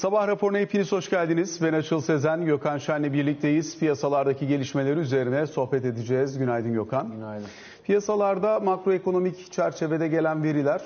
Sabah 0.00 0.28
raporuna 0.28 0.58
hepiniz 0.58 0.92
hoş 0.92 1.10
geldiniz. 1.10 1.62
Ben 1.62 1.72
Açıl 1.72 2.00
Sezen, 2.00 2.44
Gökhan 2.44 2.78
Şen'le 2.78 3.12
birlikteyiz. 3.12 3.78
Piyasalardaki 3.78 4.46
gelişmeleri 4.46 5.00
üzerine 5.00 5.46
sohbet 5.46 5.84
edeceğiz. 5.84 6.38
Günaydın 6.38 6.72
Gökhan. 6.72 7.12
Günaydın. 7.12 7.46
Piyasalarda 7.84 8.60
makroekonomik 8.60 9.52
çerçevede 9.52 10.08
gelen 10.08 10.42
veriler 10.42 10.82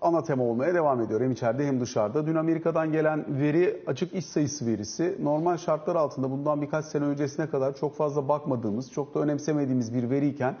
ana 0.00 0.22
tema 0.22 0.44
olmaya 0.44 0.74
devam 0.74 1.00
ediyor. 1.00 1.20
Hem 1.20 1.32
içeride 1.32 1.66
hem 1.66 1.80
dışarıda. 1.80 2.26
Dün 2.26 2.34
Amerika'dan 2.34 2.92
gelen 2.92 3.24
veri 3.28 3.82
açık 3.86 4.14
iş 4.14 4.26
sayısı 4.26 4.66
verisi. 4.66 5.16
Normal 5.22 5.56
şartlar 5.56 5.96
altında 5.96 6.30
bundan 6.30 6.62
birkaç 6.62 6.84
sene 6.84 7.04
öncesine 7.04 7.50
kadar 7.50 7.76
çok 7.76 7.96
fazla 7.96 8.28
bakmadığımız, 8.28 8.92
çok 8.92 9.14
da 9.14 9.20
önemsemediğimiz 9.20 9.94
bir 9.94 10.10
veriyken 10.10 10.56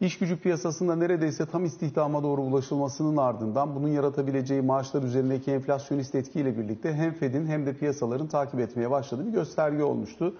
İş 0.00 0.18
gücü 0.18 0.36
piyasasında 0.36 0.96
neredeyse 0.96 1.46
tam 1.46 1.64
istihdama 1.64 2.22
doğru 2.22 2.42
ulaşılmasının 2.42 3.16
ardından 3.16 3.74
bunun 3.74 3.88
yaratabileceği 3.88 4.62
maaşlar 4.62 5.02
üzerindeki 5.02 5.50
enflasyonist 5.50 6.14
etkiyle 6.14 6.58
birlikte 6.58 6.94
hem 6.94 7.12
Fed'in 7.12 7.46
hem 7.46 7.66
de 7.66 7.72
piyasaların 7.72 8.26
takip 8.26 8.60
etmeye 8.60 8.90
başladığı 8.90 9.26
bir 9.26 9.32
gösterge 9.32 9.82
olmuştu. 9.82 10.34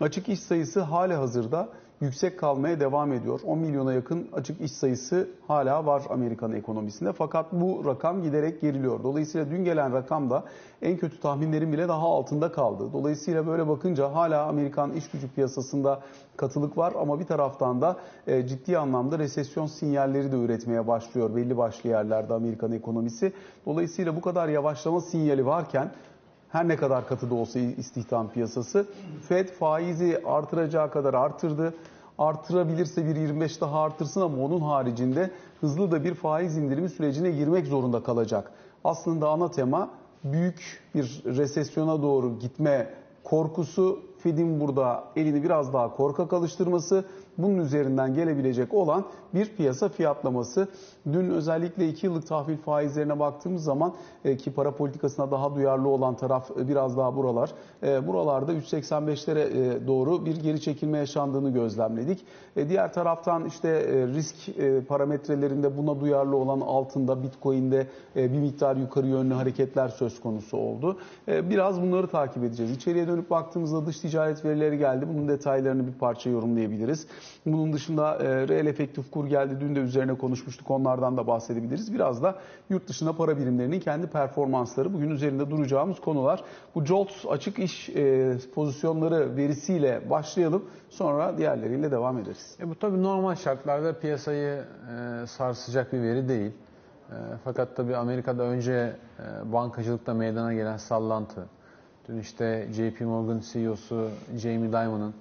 Açık 0.00 0.28
iş 0.28 0.40
sayısı 0.40 0.80
hali 0.80 1.14
hazırda 1.14 1.68
yüksek 2.00 2.38
kalmaya 2.38 2.80
devam 2.80 3.12
ediyor. 3.12 3.40
10 3.44 3.58
milyona 3.58 3.92
yakın 3.92 4.28
açık 4.32 4.60
iş 4.60 4.72
sayısı 4.72 5.28
hala 5.48 5.86
var 5.86 6.02
Amerikan 6.10 6.52
ekonomisinde. 6.52 7.12
Fakat 7.12 7.52
bu 7.52 7.84
rakam 7.84 8.22
giderek 8.22 8.60
geriliyor. 8.60 9.02
Dolayısıyla 9.02 9.50
dün 9.50 9.64
gelen 9.64 9.92
rakam 9.92 10.30
da 10.30 10.44
en 10.82 10.96
kötü 10.96 11.20
tahminlerin 11.20 11.72
bile 11.72 11.88
daha 11.88 12.06
altında 12.06 12.52
kaldı. 12.52 12.92
Dolayısıyla 12.92 13.46
böyle 13.46 13.68
bakınca 13.68 14.14
hala 14.14 14.46
Amerikan 14.46 14.92
iş 14.92 15.10
gücü 15.10 15.28
piyasasında 15.28 16.00
katılık 16.36 16.78
var 16.78 16.92
ama 17.00 17.20
bir 17.20 17.26
taraftan 17.26 17.80
da 17.80 17.96
e, 18.26 18.46
ciddi 18.46 18.78
anlamda 18.78 19.18
resesyon 19.18 19.66
sinyalleri 19.66 20.32
de 20.32 20.36
üretmeye 20.36 20.86
başlıyor 20.86 21.36
belli 21.36 21.56
başlı 21.56 21.88
yerlerde 21.88 22.34
Amerikan 22.34 22.72
ekonomisi. 22.72 23.32
Dolayısıyla 23.66 24.16
bu 24.16 24.20
kadar 24.20 24.48
yavaşlama 24.48 25.00
sinyali 25.00 25.46
varken 25.46 25.92
her 26.52 26.68
ne 26.68 26.76
kadar 26.76 27.08
katı 27.08 27.30
da 27.30 27.34
olsa 27.34 27.58
istihdam 27.58 28.30
piyasası 28.30 28.86
Fed 29.28 29.48
faizi 29.48 30.22
artıracağı 30.26 30.90
kadar 30.90 31.14
artırdı. 31.14 31.74
Artırabilirse 32.18 33.06
bir 33.06 33.16
25 33.16 33.60
daha 33.60 33.82
artırsın 33.82 34.20
ama 34.20 34.44
onun 34.44 34.60
haricinde 34.60 35.30
hızlı 35.60 35.90
da 35.90 36.04
bir 36.04 36.14
faiz 36.14 36.56
indirimi 36.56 36.88
sürecine 36.88 37.30
girmek 37.30 37.66
zorunda 37.66 38.02
kalacak. 38.02 38.52
Aslında 38.84 39.28
ana 39.28 39.50
tema 39.50 39.90
büyük 40.24 40.82
bir 40.94 41.22
resesyona 41.24 42.02
doğru 42.02 42.38
gitme 42.38 42.94
korkusu 43.24 44.00
Fed'in 44.18 44.60
burada 44.60 45.04
elini 45.16 45.42
biraz 45.42 45.72
daha 45.72 45.96
korkak 45.96 46.32
alıştırması 46.32 47.04
bunun 47.42 47.58
üzerinden 47.58 48.14
gelebilecek 48.14 48.74
olan 48.74 49.04
bir 49.34 49.56
piyasa 49.56 49.88
fiyatlaması. 49.88 50.68
Dün 51.12 51.30
özellikle 51.30 51.88
2 51.88 52.06
yıllık 52.06 52.26
tahvil 52.26 52.56
faizlerine 52.56 53.18
baktığımız 53.18 53.64
zaman 53.64 53.94
e, 54.24 54.36
ki 54.36 54.52
para 54.52 54.76
politikasına 54.76 55.30
daha 55.30 55.54
duyarlı 55.54 55.88
olan 55.88 56.16
taraf 56.16 56.50
e, 56.50 56.68
biraz 56.68 56.96
daha 56.96 57.16
buralar. 57.16 57.50
E, 57.82 58.06
buralarda 58.06 58.52
3.85'lere 58.52 59.86
doğru 59.86 60.26
bir 60.26 60.36
geri 60.36 60.60
çekilme 60.60 60.98
yaşandığını 60.98 61.50
gözlemledik. 61.50 62.24
Diğer 62.68 62.92
taraftan 62.92 63.44
işte 63.44 63.68
risk 64.06 64.36
parametrelerinde 64.88 65.76
buna 65.76 66.00
duyarlı 66.00 66.36
olan 66.36 66.60
altında 66.60 67.22
Bitcoin'de 67.22 67.86
bir 68.16 68.38
miktar 68.38 68.76
yukarı 68.76 69.06
yönlü 69.06 69.34
hareketler 69.34 69.88
söz 69.88 70.20
konusu 70.20 70.56
oldu. 70.56 70.98
Biraz 71.28 71.82
bunları 71.82 72.06
takip 72.06 72.44
edeceğiz. 72.44 72.72
İçeriye 72.72 73.08
dönüp 73.08 73.30
baktığımızda 73.30 73.86
dış 73.86 74.00
ticaret 74.00 74.44
verileri 74.44 74.78
geldi. 74.78 75.06
Bunun 75.14 75.28
detaylarını 75.28 75.86
bir 75.86 75.92
parça 75.92 76.30
yorumlayabiliriz. 76.30 77.06
Bunun 77.46 77.72
dışında 77.72 78.16
e, 78.16 78.48
reel 78.48 78.66
efektif 78.66 79.10
kur 79.10 79.26
geldi. 79.26 79.56
Dün 79.60 79.76
de 79.76 79.80
üzerine 79.80 80.14
konuşmuştuk. 80.14 80.70
Onlardan 80.70 81.16
da 81.16 81.26
bahsedebiliriz. 81.26 81.94
Biraz 81.94 82.22
da 82.22 82.38
yurt 82.70 82.88
dışına 82.88 83.12
para 83.12 83.38
birimlerinin 83.38 83.80
kendi 83.80 84.06
performansları. 84.06 84.94
Bugün 84.94 85.10
üzerinde 85.10 85.50
duracağımız 85.50 86.00
konular. 86.00 86.44
Bu 86.74 86.84
JOLTS 86.84 87.26
açık 87.28 87.58
iş 87.58 87.88
e, 87.88 88.38
pozisyonları 88.54 89.36
verisiyle 89.36 90.10
başlayalım. 90.10 90.64
Sonra 90.88 91.38
diğerleriyle 91.38 91.90
devam 91.90 92.18
ederiz. 92.18 92.56
E 92.60 92.68
bu 92.70 92.74
tabii 92.74 93.02
normal 93.02 93.34
şartlarda 93.34 93.98
piyasayı 93.98 94.64
e, 95.22 95.26
sarsacak 95.26 95.92
bir 95.92 96.02
veri 96.02 96.28
değil. 96.28 96.52
E, 97.10 97.14
fakat 97.44 97.76
tabii 97.76 97.96
Amerika'da 97.96 98.42
önce 98.42 98.72
e, 99.18 99.52
bankacılıkta 99.52 100.14
meydana 100.14 100.54
gelen 100.54 100.76
sallantı, 100.76 101.46
dün 102.08 102.18
işte 102.18 102.68
JP 102.72 103.00
Morgan 103.00 103.42
CEO'su 103.52 104.08
Jamie 104.36 104.68
Dimon'ın 104.68 105.14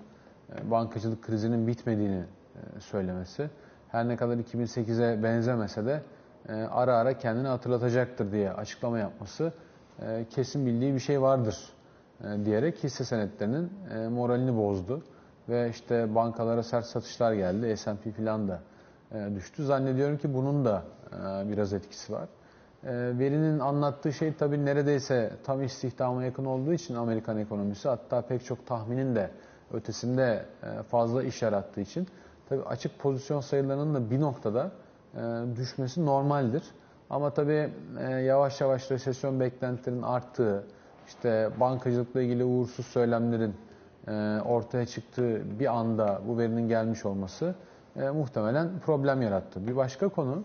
bankacılık 0.72 1.24
krizinin 1.24 1.68
bitmediğini 1.68 2.24
e, 2.56 2.80
söylemesi. 2.80 3.50
Her 3.92 4.08
ne 4.08 4.18
kadar 4.18 4.38
2008'e 4.38 5.24
benzemese 5.24 5.86
de 5.86 6.02
e, 6.50 6.54
ara 6.54 6.96
ara 6.96 7.18
kendini 7.18 7.48
hatırlatacaktır 7.48 8.32
diye 8.32 8.52
açıklama 8.52 9.00
yapması 9.00 9.54
kesin 10.30 10.66
bildiği 10.66 10.94
bir 10.94 11.00
şey 11.00 11.22
vardır 11.22 11.56
diyerek 12.46 12.84
hisse 12.84 13.04
senetlerinin 13.04 13.72
moralini 14.12 14.58
bozdu. 14.58 15.04
Ve 15.50 15.70
işte 15.70 16.16
bankalara 16.16 16.64
sert 16.64 16.86
satışlar 16.86 17.34
geldi. 17.34 17.78
S&P 17.78 18.12
falan 18.12 18.48
da 18.48 18.60
düştü. 19.36 19.66
Zannediyorum 19.66 20.18
ki 20.18 20.34
bunun 20.34 20.66
da 20.66 20.84
biraz 21.46 21.74
etkisi 21.74 22.14
var. 22.14 22.30
Verinin 23.20 23.60
anlattığı 23.60 24.14
şey 24.14 24.34
tabii 24.34 24.66
neredeyse 24.66 25.32
tam 25.44 25.64
istihdama 25.64 26.24
yakın 26.24 26.46
olduğu 26.46 26.74
için 26.74 26.96
Amerikan 26.96 27.38
ekonomisi 27.38 27.90
hatta 27.90 28.22
pek 28.22 28.46
çok 28.46 28.68
tahminin 28.68 29.16
de 29.16 29.32
ötesinde 29.74 30.46
e, 30.64 30.84
fazla 30.84 31.24
iş 31.24 31.42
yarattığı 31.42 31.82
için 31.82 32.08
tabii 32.50 32.64
açık 32.64 33.00
pozisyon 33.00 33.42
sayılarının 33.42 33.96
da 33.96 34.12
bir 34.12 34.20
noktada 34.20 34.72
e, 35.16 35.20
düşmesi 35.56 36.06
normaldir. 36.06 36.64
Ama 37.10 37.30
tabii 37.30 37.70
e, 38.00 38.12
yavaş 38.12 38.62
yavaş 38.62 38.92
resesyon 38.92 39.40
beklentilerinin 39.40 40.02
arttığı, 40.02 40.64
işte 41.08 41.50
bankacılıkla 41.60 42.22
ilgili 42.22 42.44
uğursuz 42.44 42.86
söylemlerin 42.86 43.54
ortaya 44.46 44.86
çıktığı 44.86 45.60
bir 45.60 45.78
anda 45.78 46.22
bu 46.28 46.38
verinin 46.38 46.68
gelmiş 46.68 47.06
olması 47.06 47.56
muhtemelen 47.96 48.70
problem 48.86 49.22
yarattı. 49.22 49.68
Bir 49.68 49.76
başka 49.76 50.10
konu 50.10 50.44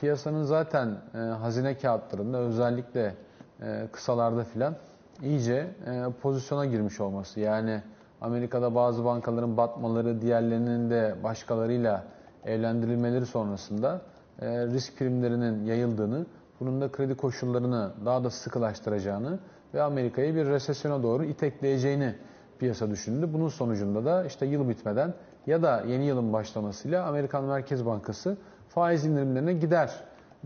piyasanın 0.00 0.42
zaten 0.42 0.96
hazine 1.40 1.78
kağıtlarında 1.78 2.38
özellikle 2.38 3.14
kısalarda 3.92 4.44
filan 4.44 4.74
iyice 5.22 5.66
pozisyona 6.22 6.64
girmiş 6.64 7.00
olması. 7.00 7.40
Yani 7.40 7.82
Amerika'da 8.24 8.74
bazı 8.74 9.04
bankaların 9.04 9.56
batmaları, 9.56 10.20
diğerlerinin 10.20 10.90
de 10.90 11.14
başkalarıyla 11.24 12.04
evlendirilmeleri 12.44 13.26
sonrasında 13.26 14.00
e, 14.40 14.66
risk 14.66 14.98
primlerinin 14.98 15.64
yayıldığını, 15.64 16.26
bunun 16.60 16.80
da 16.80 16.92
kredi 16.92 17.14
koşullarını 17.14 17.92
daha 18.04 18.24
da 18.24 18.30
sıkılaştıracağını 18.30 19.38
ve 19.74 19.82
Amerika'yı 19.82 20.34
bir 20.34 20.46
resesyona 20.46 21.02
doğru 21.02 21.24
itekleyeceğini 21.24 22.14
piyasa 22.58 22.90
düşündü. 22.90 23.30
Bunun 23.32 23.48
sonucunda 23.48 24.04
da 24.04 24.24
işte 24.24 24.46
yıl 24.46 24.68
bitmeden 24.68 25.14
ya 25.46 25.62
da 25.62 25.82
yeni 25.88 26.04
yılın 26.04 26.32
başlamasıyla 26.32 27.06
Amerikan 27.06 27.44
Merkez 27.44 27.86
Bankası 27.86 28.36
faiz 28.68 29.04
indirimlerine 29.04 29.52
gider 29.52 29.90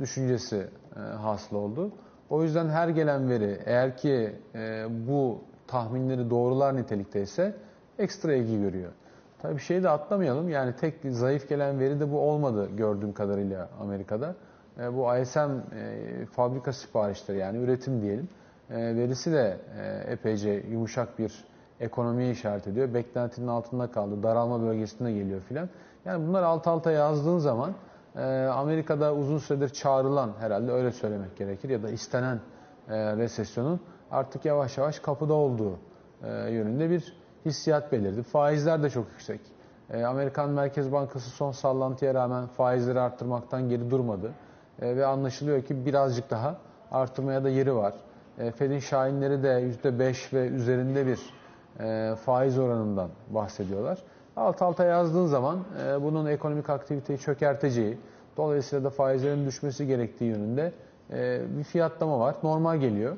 düşüncesi 0.00 0.68
e, 0.96 1.00
hasıl 1.00 1.56
oldu. 1.56 1.92
O 2.30 2.42
yüzden 2.42 2.68
her 2.68 2.88
gelen 2.88 3.30
veri 3.30 3.60
eğer 3.64 3.96
ki 3.96 4.36
e, 4.54 4.86
bu 5.08 5.40
tahminleri 5.66 6.30
doğrular 6.30 6.76
nitelikteyse 6.76 7.54
ekstra 7.98 8.34
ilgi 8.34 8.60
görüyor. 8.60 8.92
Tabii 9.38 9.60
şeyi 9.60 9.82
de 9.82 9.88
atlamayalım. 9.88 10.48
Yani 10.48 10.76
tek 10.76 10.94
zayıf 11.04 11.48
gelen 11.48 11.80
veri 11.80 12.00
de 12.00 12.12
bu 12.12 12.20
olmadı 12.20 12.68
gördüğüm 12.76 13.12
kadarıyla 13.12 13.68
Amerika'da. 13.80 14.34
E, 14.80 14.96
bu 14.96 15.16
ISM 15.16 15.38
e, 15.40 16.26
fabrika 16.26 16.72
siparişleri 16.72 17.38
yani 17.38 17.58
üretim 17.58 18.02
diyelim. 18.02 18.28
E, 18.70 18.96
verisi 18.96 19.32
de 19.32 19.56
e, 19.80 20.12
epeyce 20.12 20.64
yumuşak 20.70 21.18
bir 21.18 21.44
ekonomiye 21.80 22.30
işaret 22.30 22.66
ediyor. 22.66 22.94
Beklentinin 22.94 23.46
altında 23.46 23.90
kaldı. 23.90 24.22
Daralma 24.22 24.62
bölgesine 24.62 25.12
geliyor 25.12 25.40
filan. 25.40 25.68
Yani 26.04 26.28
bunlar 26.28 26.42
alt 26.42 26.66
alta 26.66 26.90
yazdığın 26.90 27.38
zaman 27.38 27.74
e, 28.16 28.20
Amerika'da 28.46 29.14
uzun 29.14 29.38
süredir 29.38 29.68
çağrılan 29.68 30.32
herhalde 30.40 30.72
öyle 30.72 30.92
söylemek 30.92 31.36
gerekir 31.36 31.68
ya 31.70 31.82
da 31.82 31.90
istenen 31.90 32.40
e, 32.88 33.16
resesyonun 33.16 33.80
artık 34.10 34.44
yavaş 34.44 34.78
yavaş 34.78 34.98
kapıda 34.98 35.34
olduğu 35.34 35.78
e, 36.22 36.50
yönünde 36.50 36.90
bir 36.90 37.17
hissiyat 37.44 37.92
belirdi. 37.92 38.22
Faizler 38.22 38.82
de 38.82 38.90
çok 38.90 39.08
yüksek. 39.10 39.40
E, 39.90 40.04
Amerikan 40.04 40.50
Merkez 40.50 40.92
Bankası 40.92 41.30
son 41.30 41.52
sallantıya 41.52 42.14
rağmen 42.14 42.46
faizleri 42.46 43.00
arttırmaktan 43.00 43.68
geri 43.68 43.90
durmadı. 43.90 44.32
E, 44.82 44.96
ve 44.96 45.06
anlaşılıyor 45.06 45.62
ki 45.62 45.86
birazcık 45.86 46.30
daha 46.30 46.58
arttırmaya 46.90 47.44
da 47.44 47.48
yeri 47.48 47.74
var. 47.74 47.94
E, 48.38 48.50
Fed'in 48.50 48.78
şahinleri 48.78 49.42
de 49.42 49.72
%5 49.84 50.32
ve 50.32 50.46
üzerinde 50.48 51.06
bir 51.06 51.20
e, 51.80 52.16
faiz 52.16 52.58
oranından 52.58 53.08
bahsediyorlar. 53.30 53.98
Alt 54.36 54.62
alta 54.62 54.84
yazdığın 54.84 55.26
zaman 55.26 55.58
e, 55.86 56.02
bunun 56.02 56.26
ekonomik 56.26 56.70
aktiviteyi 56.70 57.18
çökerteceği, 57.18 57.98
dolayısıyla 58.36 58.84
da 58.84 58.90
faizlerin 58.90 59.46
düşmesi 59.46 59.86
gerektiği 59.86 60.24
yönünde 60.24 60.72
e, 61.12 61.40
bir 61.58 61.64
fiyatlama 61.64 62.20
var. 62.20 62.36
Normal 62.42 62.76
geliyor. 62.76 63.16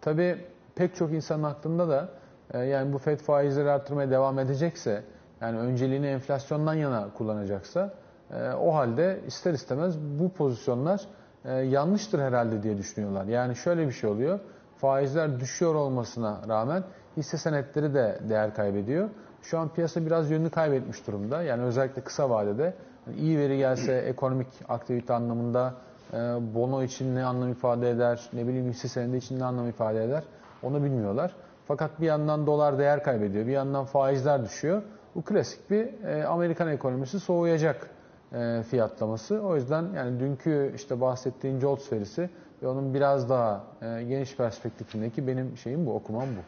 Tabii 0.00 0.36
pek 0.74 0.96
çok 0.96 1.12
insanın 1.12 1.42
aklında 1.42 1.88
da 1.88 2.08
yani 2.58 2.92
bu 2.92 2.98
FED 2.98 3.20
faizleri 3.20 3.70
arttırmaya 3.70 4.10
devam 4.10 4.38
edecekse 4.38 5.02
yani 5.40 5.58
önceliğini 5.58 6.06
enflasyondan 6.06 6.74
yana 6.74 7.08
kullanacaksa 7.14 7.94
e, 8.30 8.52
o 8.52 8.74
halde 8.74 9.20
ister 9.26 9.54
istemez 9.54 9.98
bu 9.98 10.32
pozisyonlar 10.32 11.00
e, 11.44 11.52
yanlıştır 11.52 12.18
herhalde 12.18 12.62
diye 12.62 12.78
düşünüyorlar. 12.78 13.24
Yani 13.24 13.56
şöyle 13.56 13.86
bir 13.86 13.92
şey 13.92 14.10
oluyor. 14.10 14.40
faizler 14.76 15.40
düşüyor 15.40 15.74
olmasına 15.74 16.40
rağmen 16.48 16.84
hisse 17.16 17.36
senetleri 17.36 17.94
de 17.94 18.18
değer 18.28 18.54
kaybediyor. 18.54 19.08
Şu 19.42 19.58
an 19.58 19.68
piyasa 19.68 20.06
biraz 20.06 20.30
yönünü 20.30 20.50
kaybetmiş 20.50 21.06
durumda. 21.06 21.42
Yani 21.42 21.62
özellikle 21.62 22.02
kısa 22.02 22.30
vadede 22.30 22.74
iyi 23.16 23.38
veri 23.38 23.58
gelse 23.58 23.92
ekonomik 24.06 24.48
aktivite 24.68 25.14
anlamında 25.14 25.74
e, 26.12 26.16
bono 26.54 26.82
için 26.82 27.14
ne 27.14 27.24
anlam 27.24 27.52
ifade 27.52 27.90
eder, 27.90 28.20
ne 28.32 28.46
bileyim 28.46 28.68
hisse 28.68 28.88
senedi 28.88 29.16
için 29.16 29.38
ne 29.38 29.44
anlam 29.44 29.68
ifade 29.68 30.04
eder 30.04 30.22
onu 30.62 30.84
bilmiyorlar. 30.84 31.34
Fakat 31.70 32.00
bir 32.00 32.06
yandan 32.06 32.46
dolar 32.46 32.78
değer 32.78 33.02
kaybediyor, 33.02 33.46
bir 33.46 33.52
yandan 33.52 33.84
faizler 33.84 34.44
düşüyor. 34.44 34.82
Bu 35.14 35.22
klasik 35.22 35.70
bir 35.70 36.04
e, 36.04 36.24
Amerikan 36.24 36.68
ekonomisi 36.68 37.20
soğuyacak 37.20 37.90
e, 38.32 38.62
fiyatlaması. 38.70 39.40
O 39.40 39.56
yüzden 39.56 39.84
yani 39.96 40.20
dünkü 40.20 40.72
işte 40.76 41.00
bahsettiğin 41.00 41.60
JOLTS 41.60 41.92
verisi 41.92 42.30
ve 42.62 42.68
onun 42.68 42.94
biraz 42.94 43.30
daha 43.30 43.64
e, 43.82 44.02
geniş 44.04 44.36
perspektifindeki 44.36 45.26
benim 45.26 45.56
şeyim 45.56 45.86
bu, 45.86 45.94
okumam 45.94 46.26
bu. 46.26 46.40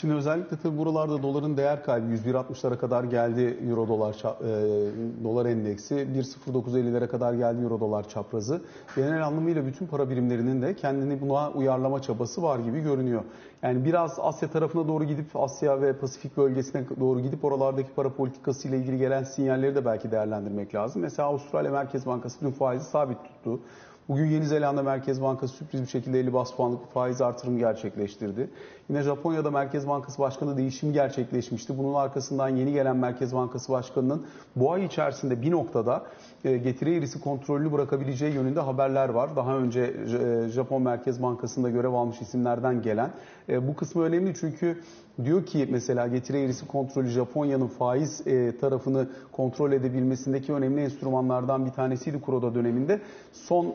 Şimdi 0.00 0.14
özellikle 0.14 0.56
tabii 0.56 0.78
buralarda 0.78 1.22
doların 1.22 1.56
değer 1.56 1.84
kaybı 1.84 2.06
101.60'lara 2.06 2.78
kadar 2.78 3.04
geldi 3.04 3.58
euro 3.68 3.88
dolar 3.88 4.14
e, 4.14 5.24
dolar 5.24 5.46
endeksi 5.46 5.94
1.0950'lere 5.94 7.08
kadar 7.08 7.34
geldi 7.34 7.62
euro 7.62 7.80
dolar 7.80 8.08
çaprazı. 8.08 8.62
Genel 8.96 9.26
anlamıyla 9.26 9.66
bütün 9.66 9.86
para 9.86 10.10
birimlerinin 10.10 10.62
de 10.62 10.76
kendini 10.76 11.20
buna 11.20 11.50
uyarlama 11.50 12.02
çabası 12.02 12.42
var 12.42 12.58
gibi 12.58 12.80
görünüyor. 12.80 13.22
Yani 13.62 13.84
biraz 13.84 14.18
Asya 14.18 14.50
tarafına 14.50 14.88
doğru 14.88 15.04
gidip 15.04 15.36
Asya 15.36 15.82
ve 15.82 15.92
Pasifik 15.92 16.36
bölgesine 16.36 16.84
doğru 17.00 17.20
gidip 17.20 17.44
oralardaki 17.44 17.90
para 17.96 18.12
politikası 18.12 18.68
ile 18.68 18.78
ilgili 18.78 18.98
gelen 18.98 19.24
sinyalleri 19.24 19.74
de 19.74 19.84
belki 19.84 20.10
değerlendirmek 20.10 20.74
lazım. 20.74 21.02
Mesela 21.02 21.28
Avustralya 21.28 21.70
Merkez 21.70 22.06
Bankası 22.06 22.40
dün 22.40 22.50
faizi 22.50 22.84
sabit 22.84 23.18
tuttu. 23.24 23.60
Bugün 24.08 24.26
Yeni 24.26 24.46
Zelanda 24.46 24.82
Merkez 24.82 25.22
Bankası 25.22 25.54
sürpriz 25.54 25.82
bir 25.82 25.86
şekilde 25.86 26.20
50 26.20 26.32
bas 26.32 26.54
puanlık 26.54 26.92
faiz 26.92 27.20
artırımı 27.20 27.58
gerçekleştirdi. 27.58 28.50
Yine 28.88 29.02
Japonya'da 29.02 29.50
Merkez 29.50 29.88
Bankası 29.88 30.18
Başkanı 30.18 30.56
değişim 30.56 30.92
gerçekleşmişti. 30.92 31.78
Bunun 31.78 31.94
arkasından 31.94 32.48
yeni 32.48 32.72
gelen 32.72 32.96
Merkez 32.96 33.34
Bankası 33.34 33.72
Başkanı'nın 33.72 34.26
bu 34.56 34.72
ay 34.72 34.84
içerisinde 34.84 35.42
bir 35.42 35.50
noktada 35.50 36.02
e, 36.44 36.56
getiri 36.56 36.96
eğrisi 36.96 37.20
kontrolünü 37.20 37.72
bırakabileceği 37.72 38.34
yönünde 38.34 38.60
haberler 38.60 39.08
var. 39.08 39.36
Daha 39.36 39.56
önce 39.56 39.80
e, 39.80 40.48
Japon 40.48 40.82
Merkez 40.82 41.22
Bankası'nda 41.22 41.70
görev 41.70 41.92
almış 41.92 42.20
isimlerden 42.20 42.82
gelen. 42.82 43.10
E, 43.48 43.68
Bu 43.68 43.76
kısmı 43.76 44.02
önemli 44.02 44.34
çünkü 44.40 44.80
diyor 45.24 45.46
ki 45.46 45.68
mesela 45.70 46.06
getiri 46.06 46.38
eğrisi 46.38 46.66
kontrolü 46.66 47.08
Japonya'nın 47.08 47.66
faiz 47.66 48.24
tarafını 48.60 49.08
kontrol 49.32 49.72
edebilmesindeki 49.72 50.52
önemli 50.52 50.80
enstrümanlardan 50.80 51.66
bir 51.66 51.70
tanesiydi 51.70 52.20
Kuroda 52.20 52.54
döneminde. 52.54 53.00
Son 53.32 53.66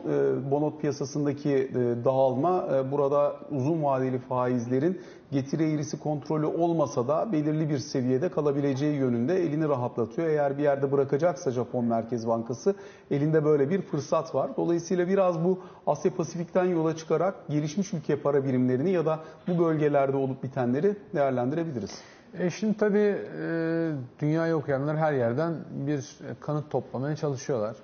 bonot 0.50 0.80
piyasasındaki 0.80 1.70
dağılma 2.04 2.68
burada 2.92 3.36
uzun 3.50 3.82
vadeli 3.82 4.18
faizlerin 4.18 5.00
getiri 5.32 5.72
eğrisi 5.72 5.98
kontrolü 5.98 6.46
olmasa 6.46 7.08
da 7.08 7.32
belirli 7.32 7.68
bir 7.68 7.78
seviyede 7.78 8.28
kalabileceği 8.28 8.96
yönünde 8.96 9.42
elini 9.42 9.68
rahatlatıyor. 9.68 10.28
Eğer 10.28 10.58
bir 10.58 10.62
yerde 10.62 10.92
bırakacaksa 10.92 11.50
Japon 11.50 11.84
Merkez 11.84 12.28
Bankası 12.28 12.74
elinde 13.10 13.44
böyle 13.44 13.70
bir 13.70 13.82
fırsat 13.82 14.34
var. 14.34 14.50
Dolayısıyla 14.56 15.08
biraz 15.08 15.44
bu 15.44 15.58
Asya 15.86 16.14
Pasifik'ten 16.14 16.64
yola 16.64 16.96
çıkarak 16.96 17.34
gelişmiş 17.48 17.94
ülke 17.94 18.16
para 18.16 18.44
birimlerini 18.44 18.90
ya 18.90 19.06
da 19.06 19.20
bu 19.48 19.58
bölgelerde 19.64 20.16
olup 20.16 20.42
bitenleri 20.42 20.96
değerlendirebiliriz. 21.14 22.02
E 22.38 22.50
şimdi 22.50 22.76
tabii 22.76 23.16
e, 23.42 23.92
dünyayı 24.20 24.56
okuyanlar 24.56 24.96
her 24.96 25.12
yerden 25.12 25.54
bir 25.70 26.18
kanıt 26.40 26.70
toplamaya 26.70 27.16
çalışıyorlar. 27.16 27.76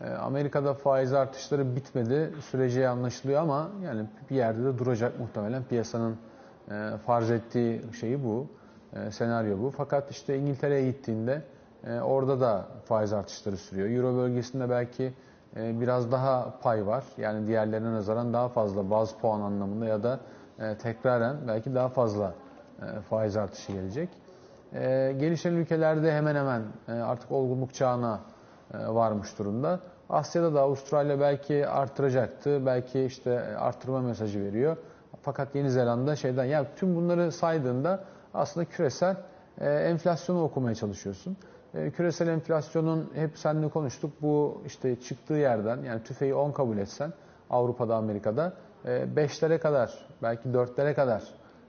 E, 0.00 0.10
Amerika'da 0.10 0.74
faiz 0.74 1.12
artışları 1.12 1.76
bitmedi, 1.76 2.32
süreci 2.50 2.88
anlaşılıyor 2.88 3.40
ama 3.40 3.68
yani 3.84 4.04
bir 4.30 4.36
yerde 4.36 4.64
de 4.64 4.78
duracak 4.78 5.20
muhtemelen 5.20 5.64
piyasanın 5.64 6.16
e, 6.70 6.96
farz 7.06 7.30
ettiği 7.30 7.82
şeyi 8.00 8.24
bu, 8.24 8.46
e, 8.92 9.10
senaryo 9.10 9.58
bu. 9.58 9.70
Fakat 9.70 10.10
işte 10.10 10.38
İngiltere'ye 10.38 10.90
gittiğinde 10.90 11.42
e, 11.86 12.00
orada 12.00 12.40
da 12.40 12.66
faiz 12.84 13.12
artışları 13.12 13.56
sürüyor. 13.56 13.90
Euro 13.90 14.16
bölgesinde 14.16 14.70
belki 14.70 15.12
e, 15.56 15.80
biraz 15.80 16.12
daha 16.12 16.54
pay 16.62 16.86
var. 16.86 17.04
Yani 17.16 17.46
diğerlerine 17.46 17.92
nazaran 17.92 18.32
daha 18.32 18.48
fazla 18.48 18.90
baz 18.90 19.14
puan 19.14 19.40
anlamında 19.40 19.86
ya 19.86 20.02
da 20.02 20.20
e, 20.58 20.76
tekraren 20.78 21.36
belki 21.48 21.74
daha 21.74 21.88
fazla 21.88 22.34
faiz 23.10 23.36
artışı 23.36 23.72
gelecek. 23.72 24.08
Gelişen 25.20 25.52
ülkelerde 25.52 26.12
hemen 26.12 26.34
hemen 26.34 26.62
artık 27.02 27.32
olgunluk 27.32 27.74
çağına 27.74 28.20
varmış 28.74 29.38
durumda. 29.38 29.80
Asya'da 30.10 30.54
da 30.54 30.60
Avustralya 30.60 31.20
belki 31.20 31.68
artıracaktı. 31.68 32.66
Belki 32.66 33.00
işte 33.00 33.56
artırma 33.56 34.00
mesajı 34.00 34.44
veriyor. 34.44 34.76
Fakat 35.22 35.54
Yeni 35.54 35.70
Zelanda 35.70 36.16
şeyden 36.16 36.44
ya 36.44 36.66
tüm 36.76 36.96
bunları 36.96 37.32
saydığında 37.32 38.04
aslında 38.34 38.66
küresel 38.66 39.16
e, 39.60 39.70
enflasyonu 39.70 40.42
okumaya 40.42 40.74
çalışıyorsun. 40.74 41.36
E, 41.74 41.90
küresel 41.90 42.28
enflasyonun 42.28 43.10
hep 43.14 43.38
seninle 43.38 43.68
konuştuk. 43.68 44.12
Bu 44.22 44.62
işte 44.66 45.00
çıktığı 45.00 45.34
yerden 45.34 45.82
yani 45.82 46.02
tüfeği 46.02 46.34
10 46.34 46.52
kabul 46.52 46.78
etsen 46.78 47.12
Avrupa'da 47.50 47.96
Amerika'da 47.96 48.52
5'lere 48.86 49.58
kadar 49.58 50.08
belki 50.22 50.48
4'lere 50.48 50.94
kadar 50.94 51.22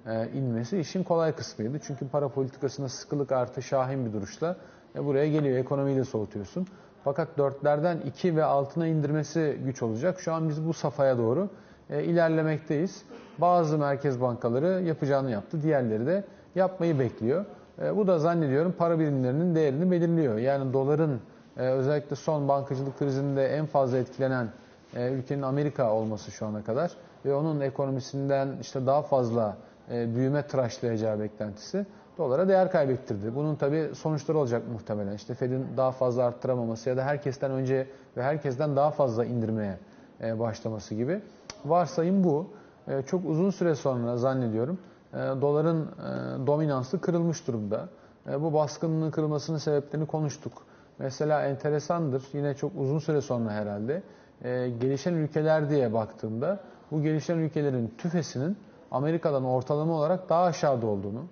e, 0.05 0.29
inmesi 0.33 0.79
işin 0.79 1.03
kolay 1.03 1.35
kısmıydı. 1.35 1.79
Çünkü 1.79 2.07
para 2.07 2.29
politikasında 2.29 2.89
sıkılık 2.89 3.31
artı 3.31 3.61
şahin 3.61 4.05
bir 4.05 4.13
duruşla 4.13 4.55
e, 4.95 5.05
buraya 5.05 5.29
geliyor. 5.29 5.57
Ekonomiyi 5.57 5.97
de 5.97 6.03
soğutuyorsun. 6.03 6.67
Fakat 7.03 7.37
dörtlerden 7.37 7.97
2 7.99 8.35
ve 8.35 8.43
altına 8.43 8.87
indirmesi 8.87 9.59
güç 9.65 9.83
olacak. 9.83 10.19
Şu 10.19 10.33
an 10.33 10.49
biz 10.49 10.67
bu 10.67 10.73
safhaya 10.73 11.17
doğru 11.17 11.49
e, 11.89 12.03
ilerlemekteyiz. 12.03 13.01
Bazı 13.37 13.77
merkez 13.77 14.21
bankaları 14.21 14.83
yapacağını 14.83 15.31
yaptı. 15.31 15.63
Diğerleri 15.63 16.05
de 16.05 16.23
yapmayı 16.55 16.99
bekliyor. 16.99 17.45
E, 17.81 17.97
bu 17.97 18.07
da 18.07 18.19
zannediyorum 18.19 18.75
para 18.77 18.99
birimlerinin 18.99 19.55
değerini 19.55 19.91
belirliyor. 19.91 20.37
Yani 20.37 20.73
doların 20.73 21.19
e, 21.57 21.61
özellikle 21.61 22.15
son 22.15 22.47
bankacılık 22.47 22.99
krizinde 22.99 23.47
en 23.47 23.65
fazla 23.65 23.97
etkilenen 23.97 24.47
e, 24.95 25.11
ülkenin 25.11 25.41
Amerika 25.41 25.93
olması 25.93 26.31
şu 26.31 26.45
ana 26.45 26.63
kadar 26.63 26.91
ve 27.25 27.33
onun 27.33 27.59
ekonomisinden 27.59 28.47
işte 28.61 28.85
daha 28.85 29.01
fazla 29.01 29.57
e, 29.91 30.15
büyüme 30.15 30.41
tıraşlayacağı 30.41 31.19
beklentisi 31.19 31.85
dolara 32.17 32.47
değer 32.47 32.71
kaybettirdi. 32.71 33.35
Bunun 33.35 33.55
tabi 33.55 33.89
sonuçları 33.95 34.37
olacak 34.37 34.63
muhtemelen. 34.73 35.13
İşte 35.13 35.33
Fed'in 35.33 35.65
daha 35.77 35.91
fazla 35.91 36.23
arttıramaması 36.23 36.89
ya 36.89 36.97
da 36.97 37.03
herkesten 37.03 37.51
önce 37.51 37.87
ve 38.17 38.23
herkesten 38.23 38.75
daha 38.75 38.91
fazla 38.91 39.25
indirmeye 39.25 39.77
e, 40.21 40.39
başlaması 40.39 40.95
gibi. 40.95 41.21
Varsayım 41.65 42.23
bu. 42.23 42.47
E, 42.87 43.01
çok 43.01 43.25
uzun 43.25 43.49
süre 43.49 43.75
sonra 43.75 44.17
zannediyorum 44.17 44.79
e, 45.13 45.17
doların 45.17 45.81
e, 45.81 46.47
dominansı 46.47 47.01
kırılmış 47.01 47.47
durumda. 47.47 47.89
E, 48.29 48.41
bu 48.41 48.53
baskının 48.53 49.11
kırılmasının 49.11 49.57
sebeplerini 49.57 50.07
konuştuk. 50.07 50.53
Mesela 50.99 51.45
enteresandır, 51.45 52.23
yine 52.33 52.53
çok 52.53 52.71
uzun 52.77 52.99
süre 52.99 53.21
sonra 53.21 53.51
herhalde, 53.51 54.03
e, 54.43 54.69
gelişen 54.69 55.13
ülkeler 55.13 55.69
diye 55.69 55.93
baktığımda 55.93 56.59
bu 56.91 57.01
gelişen 57.01 57.37
ülkelerin 57.37 57.93
tüfesinin 57.97 58.57
Amerika'dan 58.91 59.43
ortalama 59.43 59.93
olarak 59.93 60.29
daha 60.29 60.43
aşağıda 60.43 60.87
olduğunu, 60.87 61.23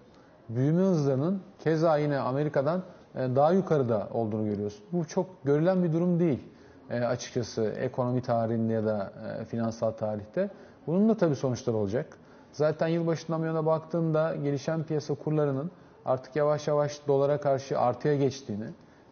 büyüme 0.49 0.81
hızlarının 0.81 1.41
keza 1.59 1.97
yine 1.97 2.19
Amerika'dan 2.19 2.83
e, 3.15 3.35
daha 3.35 3.51
yukarıda 3.51 4.07
olduğunu 4.13 4.45
görüyoruz. 4.45 4.83
Bu 4.91 5.05
çok 5.05 5.43
görülen 5.43 5.83
bir 5.83 5.93
durum 5.93 6.19
değil 6.19 6.39
e, 6.89 6.99
açıkçası 6.99 7.63
ekonomi 7.63 8.21
tarihinde 8.21 8.73
ya 8.73 8.85
da 8.85 9.11
e, 9.41 9.45
finansal 9.45 9.91
tarihte. 9.91 10.49
Bunun 10.87 11.09
da 11.09 11.17
tabii 11.17 11.35
sonuçları 11.35 11.77
olacak. 11.77 12.17
Zaten 12.51 12.87
yılbaşından 12.87 13.41
bu 13.41 13.45
yana 13.45 13.65
baktığında 13.65 14.35
gelişen 14.35 14.83
piyasa 14.83 15.15
kurlarının 15.15 15.71
artık 16.05 16.35
yavaş 16.35 16.67
yavaş 16.67 17.07
dolara 17.07 17.41
karşı 17.41 17.79
artıya 17.79 18.15
geçtiğini, 18.15 18.67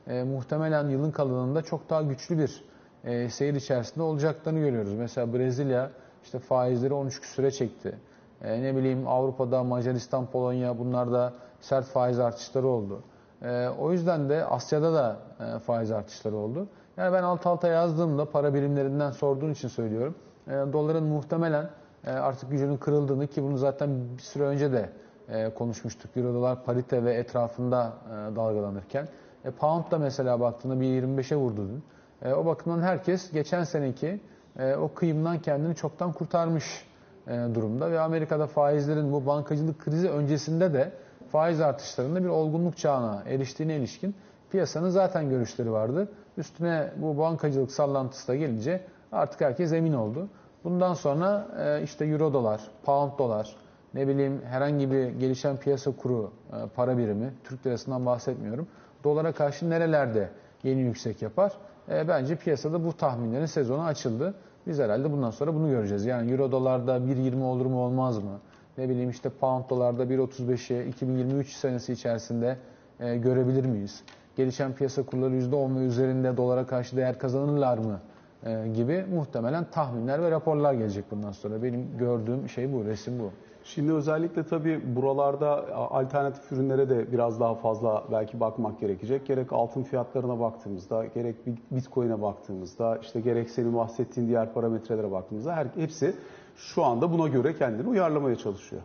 e, 0.07 0.23
muhtemelen 0.23 0.89
yılın 0.89 1.11
kalanında 1.11 1.61
çok 1.61 1.89
daha 1.89 2.01
güçlü 2.01 2.37
bir 2.37 2.63
e, 3.03 3.29
seyir 3.29 3.53
içerisinde 3.53 4.03
olacaklarını 4.03 4.59
görüyoruz. 4.59 4.93
Mesela 4.93 5.33
Brezilya 5.33 5.91
işte 6.23 6.39
faizleri 6.39 6.93
13 6.93 7.21
küsüre 7.21 7.51
çekti. 7.51 7.99
E, 8.41 8.63
ne 8.63 8.75
bileyim 8.75 9.07
Avrupa'da 9.07 9.63
Macaristan, 9.63 10.25
Polonya 10.25 10.79
bunlarda 10.79 11.33
sert 11.61 11.85
faiz 11.85 12.19
artışları 12.19 12.67
oldu. 12.67 13.03
E, 13.41 13.67
o 13.79 13.91
yüzden 13.91 14.29
de 14.29 14.45
Asya'da 14.45 14.93
da 14.93 15.17
e, 15.39 15.59
faiz 15.59 15.91
artışları 15.91 16.35
oldu. 16.35 16.67
Yani 16.97 17.13
ben 17.13 17.23
alt 17.23 17.45
alta 17.45 17.67
yazdığımda 17.67 18.25
para 18.31 18.53
birimlerinden 18.53 19.11
sorduğun 19.11 19.51
için 19.51 19.67
söylüyorum. 19.67 20.15
E, 20.47 20.51
doların 20.51 21.03
muhtemelen 21.03 21.69
e, 22.05 22.11
artık 22.11 22.51
gücünün 22.51 22.77
kırıldığını 22.77 23.27
ki 23.27 23.43
bunu 23.43 23.57
zaten 23.57 23.89
bir 24.17 24.21
süre 24.21 24.43
önce 24.43 24.71
de 24.71 24.89
e, 25.29 25.53
konuşmuştuk. 25.53 26.17
Euro 26.17 26.33
dolar 26.33 26.63
parite 26.63 27.03
ve 27.03 27.13
etrafında 27.13 27.93
e, 28.07 28.35
dalgalanırken. 28.35 29.07
E, 29.45 29.51
pound 29.51 29.91
da 29.91 29.97
mesela 29.97 30.39
baktığında 30.39 30.81
bir 30.81 31.03
25'e 31.03 31.37
vurdu 31.37 31.67
dün. 31.67 31.83
E, 32.29 32.33
o 32.33 32.45
bakımdan 32.45 32.81
herkes 32.81 33.31
geçen 33.31 33.63
seneki 33.63 34.19
e, 34.59 34.75
o 34.75 34.93
kıyımdan 34.93 35.39
kendini 35.39 35.75
çoktan 35.75 36.13
kurtarmış 36.13 36.85
e, 37.27 37.31
durumda 37.55 37.91
ve 37.91 37.99
Amerika'da 37.99 38.47
faizlerin 38.47 39.11
bu 39.11 39.25
bankacılık 39.25 39.79
krizi 39.79 40.09
öncesinde 40.09 40.73
de 40.73 40.91
faiz 41.31 41.61
artışlarında 41.61 42.23
bir 42.23 42.29
olgunluk 42.29 42.77
çağına 42.77 43.23
eriştiğine 43.25 43.75
ilişkin 43.75 44.15
piyasanın 44.51 44.89
zaten 44.89 45.29
görüşleri 45.29 45.71
vardı. 45.71 46.07
Üstüne 46.37 46.91
bu 46.97 47.17
bankacılık 47.17 47.71
sallantısı 47.71 48.27
da 48.27 48.35
gelince 48.35 48.81
artık 49.11 49.41
herkes 49.41 49.73
emin 49.73 49.93
oldu. 49.93 50.29
Bundan 50.63 50.93
sonra 50.93 51.47
e, 51.59 51.83
işte 51.83 52.05
euro 52.05 52.33
dolar, 52.33 52.61
pound 52.83 53.11
dolar, 53.19 53.55
ne 53.93 54.07
bileyim 54.07 54.41
herhangi 54.45 54.91
bir 54.91 55.07
gelişen 55.07 55.57
piyasa 55.57 55.91
kuru 55.91 56.31
e, 56.53 56.67
para 56.75 56.97
birimi, 56.97 57.33
Türk 57.43 57.65
lirasından 57.65 58.05
bahsetmiyorum. 58.05 58.67
Dolara 59.03 59.31
karşı 59.31 59.69
nerelerde 59.69 60.29
yeni 60.63 60.81
yüksek 60.81 61.21
yapar? 61.21 61.53
E, 61.89 62.07
bence 62.07 62.35
piyasada 62.35 62.85
bu 62.85 62.93
tahminlerin 62.93 63.45
sezonu 63.45 63.83
açıldı. 63.83 64.33
Biz 64.67 64.79
herhalde 64.79 65.11
bundan 65.11 65.31
sonra 65.31 65.53
bunu 65.53 65.69
göreceğiz. 65.69 66.05
Yani 66.05 66.31
euro 66.31 66.51
dolarda 66.51 66.97
1.20 66.97 67.43
olur 67.43 67.65
mu 67.65 67.85
olmaz 67.85 68.17
mı? 68.23 68.39
Ne 68.77 68.89
bileyim 68.89 69.09
işte 69.09 69.29
pound 69.29 69.63
dolarda 69.69 70.03
1.35'i 70.03 70.89
2023 70.89 71.53
senesi 71.53 71.93
içerisinde 71.93 72.57
görebilir 72.99 73.65
miyiz? 73.65 74.03
Gelişen 74.35 74.73
piyasa 74.73 75.03
kurları 75.03 75.35
%10 75.35 75.79
ve 75.79 75.85
üzerinde 75.85 76.37
dolara 76.37 76.65
karşı 76.67 76.97
değer 76.97 77.19
kazanırlar 77.19 77.77
mı? 77.77 77.99
E, 78.45 78.67
gibi 78.67 79.05
muhtemelen 79.15 79.65
tahminler 79.71 80.21
ve 80.21 80.31
raporlar 80.31 80.73
gelecek 80.73 81.05
bundan 81.11 81.31
sonra. 81.31 81.63
Benim 81.63 81.97
gördüğüm 81.97 82.49
şey 82.49 82.73
bu, 82.73 82.85
resim 82.85 83.19
bu. 83.19 83.31
Şimdi 83.65 83.93
özellikle 83.93 84.43
tabii 84.43 84.95
buralarda 84.95 85.75
alternatif 85.75 86.51
ürünlere 86.51 86.89
de 86.89 87.11
biraz 87.11 87.39
daha 87.39 87.55
fazla 87.55 88.03
belki 88.11 88.39
bakmak 88.39 88.79
gerekecek. 88.79 89.25
Gerek 89.25 89.53
altın 89.53 89.83
fiyatlarına 89.83 90.39
baktığımızda, 90.39 91.05
gerek 91.05 91.35
Bitcoin'e 91.71 92.21
baktığımızda, 92.21 92.97
işte 92.97 93.21
gerek 93.21 93.49
senin 93.49 93.75
bahsettiğin 93.75 94.27
diğer 94.27 94.53
parametrelere 94.53 95.11
baktığımızda 95.11 95.55
her, 95.55 95.67
hepsi 95.75 96.15
şu 96.55 96.83
anda 96.83 97.11
buna 97.11 97.27
göre 97.27 97.55
kendini 97.55 97.87
uyarlamaya 97.87 98.35
çalışıyor. 98.35 98.81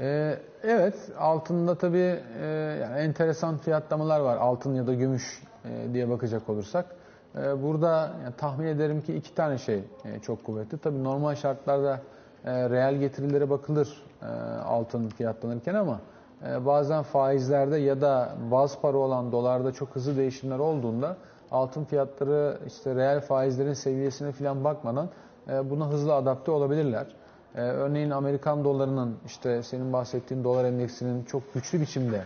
Ee, 0.00 0.38
evet, 0.62 0.94
altında 1.18 1.74
tabii 1.74 2.20
e, 2.42 2.46
yani 2.82 2.98
enteresan 2.98 3.56
fiyatlamalar 3.56 4.20
var. 4.20 4.36
Altın 4.36 4.74
ya 4.74 4.86
da 4.86 4.94
gümüş 4.94 5.42
e, 5.64 5.94
diye 5.94 6.08
bakacak 6.10 6.48
olursak. 6.48 6.86
E, 7.36 7.62
burada 7.62 8.12
yani 8.24 8.34
tahmin 8.36 8.66
ederim 8.66 9.00
ki 9.00 9.14
iki 9.14 9.34
tane 9.34 9.58
şey 9.58 9.84
e, 10.04 10.18
çok 10.20 10.44
kuvvetli. 10.44 10.78
Tabii 10.78 11.04
normal 11.04 11.34
şartlarda 11.34 12.00
e, 12.44 12.70
reel 12.70 12.94
getirilere 12.94 13.50
bakılır 13.50 14.02
e, 14.22 14.26
altın 14.60 15.08
fiyatlanırken 15.08 15.74
ama 15.74 16.00
e, 16.48 16.66
bazen 16.66 17.02
faizlerde 17.02 17.76
ya 17.78 18.00
da 18.00 18.34
baz 18.50 18.80
para 18.80 18.96
olan 18.96 19.32
dolarda 19.32 19.72
çok 19.72 19.88
hızlı 19.88 20.16
değişimler 20.16 20.58
olduğunda 20.58 21.16
altın 21.50 21.84
fiyatları 21.84 22.58
işte 22.66 22.94
reel 22.94 23.20
faizlerin 23.20 23.72
seviyesine 23.72 24.32
falan 24.32 24.64
bakmadan 24.64 25.08
buna 25.64 25.88
hızlı 25.88 26.14
adapte 26.14 26.50
olabilirler. 26.50 27.06
Örneğin 27.56 28.10
Amerikan 28.10 28.64
dolarının 28.64 29.16
işte 29.26 29.62
senin 29.62 29.92
bahsettiğin 29.92 30.44
dolar 30.44 30.64
endeksinin 30.64 31.24
çok 31.24 31.54
güçlü 31.54 31.80
biçimde 31.80 32.22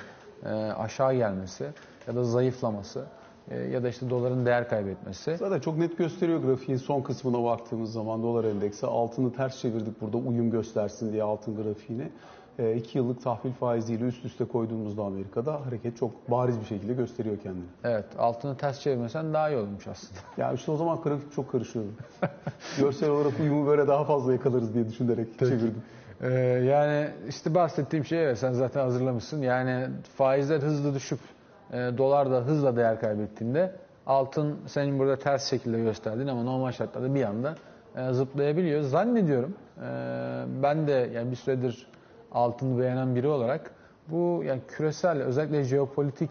aşağı 0.78 1.14
gelmesi 1.14 1.66
ya 2.08 2.14
da 2.14 2.25
zayıflaması 2.25 3.06
e, 3.50 3.58
ya 3.58 3.82
da 3.82 3.88
işte 3.88 4.10
doların 4.10 4.46
değer 4.46 4.68
kaybetmesi. 4.68 5.37
Zaten 5.37 5.60
çok 5.60 5.78
net 5.78 5.99
gösteriyor 5.99 6.42
grafiğin 6.42 6.78
son 6.78 7.02
kısmına 7.02 7.44
baktığımız 7.44 7.92
zaman 7.92 8.22
dolar 8.22 8.44
endeksi. 8.44 8.87
Altını 8.87 9.32
ters 9.32 9.60
çevirdik 9.60 10.00
burada 10.00 10.16
uyum 10.16 10.50
göstersin 10.50 11.12
diye 11.12 11.22
altın 11.22 11.56
grafiğini. 11.56 12.12
2 12.59 12.99
e, 12.99 12.99
yıllık 12.99 13.23
tahvil 13.23 13.52
faiziyle 13.52 14.04
üst 14.04 14.25
üste 14.25 14.45
koyduğumuzda 14.45 15.02
Amerika'da 15.02 15.66
hareket 15.66 15.97
çok 15.97 16.30
bariz 16.30 16.61
bir 16.61 16.64
şekilde 16.64 16.95
gösteriyor 16.95 17.38
kendini. 17.38 17.64
Evet, 17.85 18.04
altını 18.19 18.57
ters 18.57 18.80
çevirmesen 18.80 19.35
daha 19.35 19.50
iyi 19.50 19.59
olmuş 19.59 19.87
aslında. 19.88 20.21
Ya 20.37 20.52
işte 20.52 20.73
o 20.73 20.76
zaman 20.76 21.00
grafik 21.02 21.33
çok 21.33 21.52
karışıyordu. 21.52 21.90
Görsel 22.78 23.11
olarak 23.11 23.40
uyumu 23.40 23.66
böyle 23.66 23.88
daha 23.88 24.04
fazla 24.04 24.33
yakalarız 24.33 24.75
diye 24.75 24.88
düşünerek 24.88 25.26
Peki. 25.38 25.50
çevirdim. 25.50 25.83
Ee, 26.23 26.28
yani 26.64 27.09
işte 27.28 27.54
bahsettiğim 27.54 28.04
şey 28.04 28.25
evet 28.25 28.38
sen 28.38 28.52
zaten 28.52 28.80
hazırlamışsın. 28.80 29.42
Yani 29.42 29.87
faizler 30.16 30.61
hızlı 30.61 30.95
düşüp 30.95 31.19
e, 31.73 31.76
dolar 31.76 32.30
da 32.30 32.40
hızla 32.40 32.76
değer 32.76 33.00
kaybettiğinde 33.00 33.73
altın 34.07 34.59
senin 34.66 34.99
burada 34.99 35.16
ters 35.16 35.50
şekilde 35.50 35.80
gösterdin 35.80 36.26
ama 36.26 36.42
normal 36.42 36.73
şartlarda 36.73 37.14
bir 37.14 37.25
anda 37.25 37.54
e, 37.97 38.12
zıplayabiliyor. 38.12 38.83
Zannediyorum 38.83 39.54
e, 39.78 39.83
ben 40.62 40.87
de 40.87 41.11
yani 41.14 41.30
bir 41.30 41.37
süredir 41.37 41.87
altını 42.32 42.80
beğenen 42.80 43.14
biri 43.14 43.28
olarak 43.28 43.70
bu 44.08 44.42
yani 44.44 44.60
küresel 44.68 45.22
özellikle 45.22 45.64
jeopolitik 45.64 46.30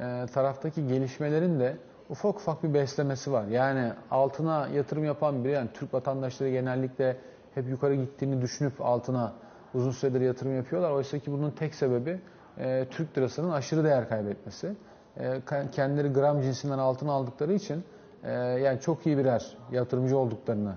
e, 0.00 0.26
taraftaki 0.34 0.86
gelişmelerin 0.86 1.60
de 1.60 1.76
ufak 2.10 2.36
ufak 2.36 2.62
bir 2.62 2.74
beslemesi 2.74 3.32
var. 3.32 3.44
Yani 3.46 3.92
altına 4.10 4.68
yatırım 4.68 5.04
yapan 5.04 5.44
biri 5.44 5.52
yani 5.52 5.68
Türk 5.74 5.94
vatandaşları 5.94 6.50
genellikle 6.50 7.16
hep 7.54 7.68
yukarı 7.68 7.94
gittiğini 7.94 8.42
düşünüp 8.42 8.80
altına 8.80 9.32
uzun 9.74 9.90
süredir 9.90 10.20
yatırım 10.20 10.56
yapıyorlar. 10.56 10.90
Oysa 10.90 11.18
ki 11.18 11.32
bunun 11.32 11.50
tek 11.50 11.74
sebebi 11.74 12.20
e, 12.58 12.86
Türk 12.90 13.18
lirasının 13.18 13.50
aşırı 13.50 13.84
değer 13.84 14.08
kaybetmesi. 14.08 14.74
E, 15.16 15.40
kendileri 15.72 16.12
gram 16.12 16.42
cinsinden 16.42 16.78
altın 16.78 17.08
aldıkları 17.08 17.52
için 17.52 17.84
e, 18.24 18.32
yani 18.32 18.80
çok 18.80 19.06
iyi 19.06 19.18
birer 19.18 19.56
yatırımcı 19.72 20.18
olduklarını 20.18 20.74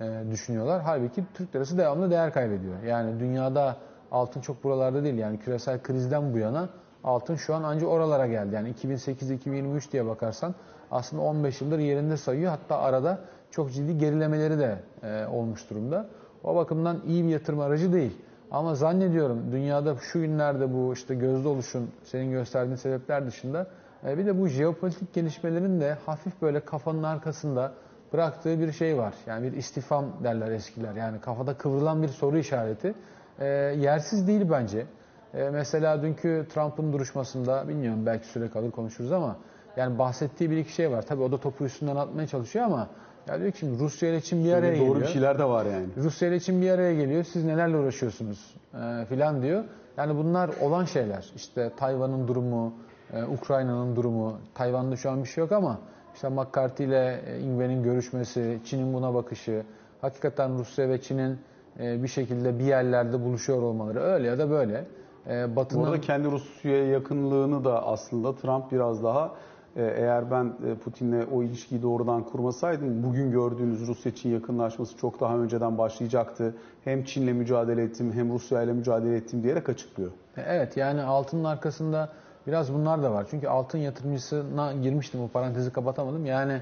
e, 0.00 0.22
düşünüyorlar. 0.30 0.82
Halbuki 0.82 1.24
Türk 1.34 1.56
lirası 1.56 1.78
devamlı 1.78 2.10
değer 2.10 2.32
kaybediyor. 2.32 2.82
Yani 2.82 3.20
dünyada 3.20 3.76
altın 4.12 4.40
çok 4.40 4.64
buralarda 4.64 5.04
değil. 5.04 5.18
Yani 5.18 5.38
küresel 5.38 5.82
krizden 5.82 6.34
bu 6.34 6.38
yana 6.38 6.68
altın 7.04 7.36
şu 7.36 7.54
an 7.54 7.62
ancak 7.62 7.88
oralara 7.88 8.26
geldi. 8.26 8.54
Yani 8.54 8.72
2008-2023 8.72 9.92
diye 9.92 10.06
bakarsan 10.06 10.54
aslında 10.90 11.22
15 11.22 11.60
yıldır 11.60 11.78
yerinde 11.78 12.16
sayıyor. 12.16 12.50
Hatta 12.50 12.78
arada 12.78 13.18
çok 13.50 13.72
ciddi 13.72 13.98
gerilemeleri 13.98 14.58
de 14.58 14.78
e, 15.02 15.26
olmuş 15.26 15.70
durumda. 15.70 16.06
O 16.44 16.56
bakımdan 16.56 17.00
iyi 17.06 17.24
bir 17.24 17.28
yatırım 17.28 17.60
aracı 17.60 17.92
değil. 17.92 18.18
Ama 18.50 18.74
zannediyorum 18.74 19.52
dünyada 19.52 19.96
şu 19.96 20.20
günlerde 20.20 20.74
bu 20.74 20.92
işte 20.92 21.14
gözde 21.14 21.48
oluşun 21.48 21.90
senin 22.04 22.30
gösterdiğin 22.30 22.76
sebepler 22.76 23.26
dışında 23.26 23.66
e, 24.06 24.18
bir 24.18 24.26
de 24.26 24.40
bu 24.40 24.48
jeopolitik 24.48 25.14
gelişmelerin 25.14 25.80
de 25.80 25.96
hafif 26.06 26.42
böyle 26.42 26.60
kafanın 26.60 27.02
arkasında 27.02 27.72
bıraktığı 28.12 28.60
bir 28.60 28.72
şey 28.72 28.98
var. 28.98 29.14
Yani 29.26 29.52
bir 29.52 29.56
istifam 29.56 30.04
derler 30.24 30.50
eskiler. 30.50 30.94
Yani 30.94 31.20
kafada 31.20 31.54
kıvrılan 31.54 32.02
bir 32.02 32.08
soru 32.08 32.38
işareti. 32.38 32.94
E, 33.38 33.46
yersiz 33.78 34.26
değil 34.26 34.50
bence. 34.50 34.86
E, 35.34 35.50
mesela 35.50 36.02
dünkü 36.02 36.46
Trump'ın 36.54 36.92
duruşmasında 36.92 37.68
bilmiyorum 37.68 38.06
belki 38.06 38.26
süre 38.26 38.50
kalır 38.50 38.70
konuşuruz 38.70 39.12
ama 39.12 39.36
yani 39.76 39.98
bahsettiği 39.98 40.50
bir 40.50 40.56
iki 40.56 40.72
şey 40.72 40.90
var. 40.90 41.02
Tabii 41.02 41.22
o 41.22 41.32
da 41.32 41.40
topu 41.40 41.64
üstünden 41.64 41.96
atmaya 41.96 42.26
çalışıyor 42.26 42.64
ama 42.64 42.88
ya 43.28 43.40
diyor 43.40 43.52
ki 43.52 43.58
şimdi 43.58 43.78
Rusya 43.78 44.08
ile 44.10 44.20
Çin 44.20 44.44
bir 44.44 44.52
araya 44.52 44.66
doğru 44.66 44.72
geliyor. 44.72 44.94
Doğru 44.94 45.00
bir 45.00 45.06
şeyler 45.06 45.38
de 45.38 45.44
var 45.44 45.66
yani. 45.66 45.86
Rusya 45.96 46.28
ile 46.28 46.40
Çin 46.40 46.62
bir 46.62 46.70
araya 46.70 46.94
geliyor. 46.94 47.24
Siz 47.24 47.44
nelerle 47.44 47.76
uğraşıyorsunuz 47.76 48.54
e, 48.74 49.04
filan 49.04 49.42
diyor. 49.42 49.64
Yani 49.96 50.16
bunlar 50.16 50.50
olan 50.60 50.84
şeyler. 50.84 51.32
İşte 51.36 51.72
Tayvan'ın 51.76 52.28
durumu, 52.28 52.74
e, 53.12 53.24
Ukrayna'nın 53.24 53.96
durumu. 53.96 54.38
Tayvan'da 54.54 54.96
şu 54.96 55.10
an 55.10 55.22
bir 55.22 55.28
şey 55.28 55.42
yok 55.42 55.52
ama 55.52 55.78
işte 56.14 56.28
McCarthy 56.28 56.88
ile 56.88 57.22
e, 57.26 57.40
Ingven'in 57.40 57.82
görüşmesi, 57.82 58.58
Çin'in 58.64 58.94
buna 58.94 59.14
bakışı, 59.14 59.62
hakikaten 60.00 60.58
Rusya 60.58 60.88
ve 60.88 61.00
Çin'in 61.00 61.38
e, 61.80 62.02
bir 62.02 62.08
şekilde 62.08 62.58
bir 62.58 62.64
yerlerde 62.64 63.24
buluşuyor 63.24 63.62
olmaları 63.62 64.00
öyle 64.00 64.26
ya 64.26 64.38
da 64.38 64.50
böyle. 64.50 64.84
E, 65.30 65.56
Batı'nın... 65.56 65.82
Orada 65.82 66.00
kendi 66.00 66.30
Rusya'ya 66.30 66.86
yakınlığını 66.86 67.64
da 67.64 67.86
aslında 67.86 68.34
Trump 68.34 68.72
biraz 68.72 69.02
daha 69.04 69.32
ee, 69.76 69.94
eğer 69.96 70.30
ben 70.30 70.44
e, 70.44 70.74
Putin'le 70.74 71.26
o 71.32 71.42
ilişkiyi 71.42 71.82
doğrudan 71.82 72.24
kurmasaydım 72.24 73.02
bugün 73.02 73.30
gördüğünüz 73.30 73.86
Rusya-Çin 73.86 74.30
yakınlaşması 74.30 74.96
çok 74.96 75.20
daha 75.20 75.38
önceden 75.38 75.78
başlayacaktı. 75.78 76.54
Hem 76.84 77.04
Çin'le 77.04 77.32
mücadele 77.34 77.82
ettim 77.82 78.12
hem 78.12 78.32
Rusya 78.32 78.62
ile 78.62 78.72
mücadele 78.72 79.16
ettim 79.16 79.42
diyerek 79.42 79.68
açıklıyor. 79.68 80.10
E, 80.36 80.40
evet 80.40 80.76
yani 80.76 81.02
altının 81.02 81.44
arkasında 81.44 82.08
biraz 82.46 82.74
bunlar 82.74 83.02
da 83.02 83.12
var. 83.12 83.26
Çünkü 83.30 83.48
altın 83.48 83.78
yatırımcısına 83.78 84.72
girmiştim 84.72 85.20
o 85.20 85.28
parantezi 85.28 85.72
kapatamadım. 85.72 86.26
Yani 86.26 86.60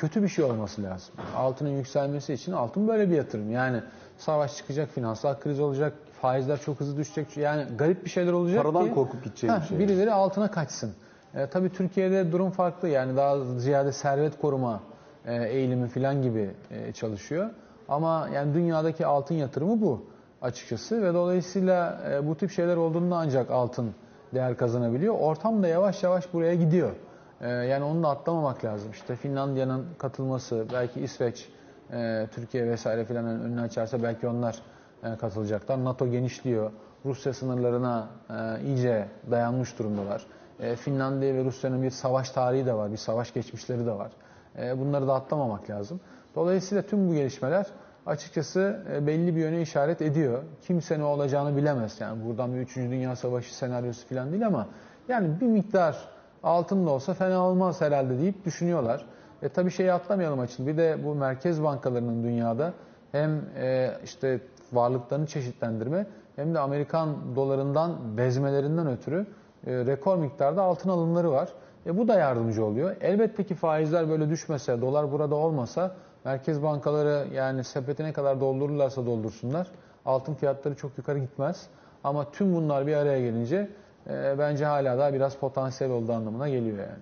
kötü 0.00 0.22
bir 0.22 0.28
şey 0.28 0.44
olması 0.44 0.82
lazım. 0.82 1.14
Altının 1.36 1.70
yükselmesi 1.70 2.32
için 2.32 2.52
altın 2.52 2.88
böyle 2.88 3.10
bir 3.10 3.16
yatırım. 3.16 3.50
Yani 3.50 3.82
savaş 4.18 4.56
çıkacak, 4.56 4.88
finansal 4.88 5.40
kriz 5.40 5.60
olacak, 5.60 5.92
faizler 6.20 6.60
çok 6.60 6.80
hızlı 6.80 6.96
düşecek. 6.96 7.36
Yani 7.36 7.64
garip 7.78 8.04
bir 8.04 8.10
şeyler 8.10 8.32
olacak 8.32 8.62
Paradan 8.62 8.88
ki, 8.88 8.94
korkup 8.94 9.24
gideceği 9.24 9.52
bir 9.62 9.66
şey. 9.66 9.78
Birileri 9.78 10.12
altına 10.12 10.50
kaçsın. 10.50 10.92
E, 11.34 11.46
tabii 11.46 11.72
Türkiye'de 11.72 12.32
durum 12.32 12.50
farklı 12.50 12.88
yani 12.88 13.16
daha 13.16 13.44
ziyade 13.44 13.92
servet 13.92 14.40
koruma 14.40 14.80
e, 15.26 15.44
eğilimi 15.44 15.88
falan 15.88 16.22
gibi 16.22 16.50
e, 16.70 16.92
çalışıyor. 16.92 17.50
Ama 17.88 18.28
yani 18.34 18.54
dünyadaki 18.54 19.06
altın 19.06 19.34
yatırımı 19.34 19.82
bu 19.82 20.06
açıkçası 20.42 21.02
ve 21.02 21.14
dolayısıyla 21.14 22.00
e, 22.10 22.28
bu 22.28 22.36
tip 22.36 22.50
şeyler 22.50 22.76
olduğunda 22.76 23.16
ancak 23.16 23.50
altın 23.50 23.94
değer 24.34 24.56
kazanabiliyor. 24.56 25.14
Ortam 25.18 25.62
da 25.62 25.68
yavaş 25.68 26.02
yavaş 26.02 26.32
buraya 26.32 26.54
gidiyor. 26.54 26.90
E, 27.40 27.48
yani 27.48 27.84
onu 27.84 28.02
da 28.02 28.08
atlamamak 28.08 28.64
lazım. 28.64 28.90
İşte 28.90 29.16
Finlandiya'nın 29.16 29.86
katılması, 29.98 30.66
belki 30.72 31.00
İsveç, 31.00 31.48
e, 31.92 32.26
Türkiye 32.34 32.66
vesaire 32.66 33.04
filan 33.04 33.26
önünü 33.26 33.60
açarsa 33.60 34.02
belki 34.02 34.28
onlar 34.28 34.58
e, 35.04 35.16
katılacaklar. 35.16 35.84
NATO 35.84 36.08
genişliyor. 36.10 36.70
Rusya 37.04 37.32
sınırlarına 37.32 38.08
e, 38.30 38.64
iyice 38.64 39.08
dayanmış 39.30 39.78
durumdalar. 39.78 40.26
Finlandiya 40.76 41.34
ve 41.34 41.44
Rusya'nın 41.44 41.82
bir 41.82 41.90
savaş 41.90 42.30
tarihi 42.30 42.66
de 42.66 42.74
var, 42.74 42.92
bir 42.92 42.96
savaş 42.96 43.34
geçmişleri 43.34 43.86
de 43.86 43.92
var. 43.92 44.12
Bunları 44.76 45.08
da 45.08 45.14
atlamamak 45.14 45.70
lazım. 45.70 46.00
Dolayısıyla 46.34 46.82
tüm 46.82 47.08
bu 47.08 47.14
gelişmeler 47.14 47.66
açıkçası 48.06 48.82
belli 49.06 49.36
bir 49.36 49.40
yöne 49.40 49.62
işaret 49.62 50.02
ediyor. 50.02 50.42
Kimse 50.66 50.98
ne 50.98 51.04
olacağını 51.04 51.56
bilemez. 51.56 52.00
Yani 52.00 52.24
buradan 52.24 52.54
bir 52.54 52.60
3. 52.60 52.76
Dünya 52.76 53.16
Savaşı 53.16 53.56
senaryosu 53.56 54.08
falan 54.08 54.32
değil 54.32 54.46
ama 54.46 54.66
yani 55.08 55.40
bir 55.40 55.46
miktar 55.46 56.08
altın 56.42 56.86
da 56.86 56.90
olsa 56.90 57.14
fena 57.14 57.46
olmaz 57.46 57.80
herhalde 57.80 58.18
deyip 58.18 58.44
düşünüyorlar. 58.44 59.06
E 59.42 59.48
tabii 59.48 59.70
şeyi 59.70 59.92
atlamayalım 59.92 60.40
açın. 60.40 60.66
Bir 60.66 60.76
de 60.76 60.98
bu 61.04 61.14
merkez 61.14 61.62
bankalarının 61.62 62.22
dünyada 62.22 62.72
hem 63.12 63.44
e, 63.56 63.90
işte 64.04 64.40
varlıklarını 64.72 65.26
çeşitlendirme 65.26 66.06
hem 66.36 66.54
de 66.54 66.58
Amerikan 66.58 67.36
dolarından 67.36 68.16
bezmelerinden 68.16 68.86
ötürü 68.86 69.26
e, 69.66 69.72
rekor 69.86 70.16
miktarda 70.16 70.62
altın 70.62 70.90
alımları 70.90 71.30
var. 71.30 71.48
E, 71.86 71.98
bu 71.98 72.08
da 72.08 72.18
yardımcı 72.18 72.64
oluyor. 72.64 72.96
Elbette 73.00 73.44
ki 73.44 73.54
faizler 73.54 74.08
böyle 74.08 74.30
düşmese, 74.30 74.80
dolar 74.80 75.12
burada 75.12 75.34
olmasa 75.34 75.94
merkez 76.24 76.62
bankaları 76.62 77.26
yani 77.34 77.64
sepeti 77.64 78.04
ne 78.04 78.12
kadar 78.12 78.40
doldururlarsa 78.40 79.06
doldursunlar 79.06 79.66
altın 80.06 80.34
fiyatları 80.34 80.74
çok 80.74 80.98
yukarı 80.98 81.18
gitmez. 81.18 81.66
Ama 82.04 82.30
tüm 82.30 82.54
bunlar 82.54 82.86
bir 82.86 82.94
araya 82.94 83.20
gelince 83.20 83.70
e, 84.08 84.38
bence 84.38 84.64
hala 84.64 84.98
daha 84.98 85.14
biraz 85.14 85.36
potansiyel 85.36 85.92
olduğu 85.92 86.12
anlamına 86.12 86.48
geliyor 86.48 86.78
yani. 86.78 86.98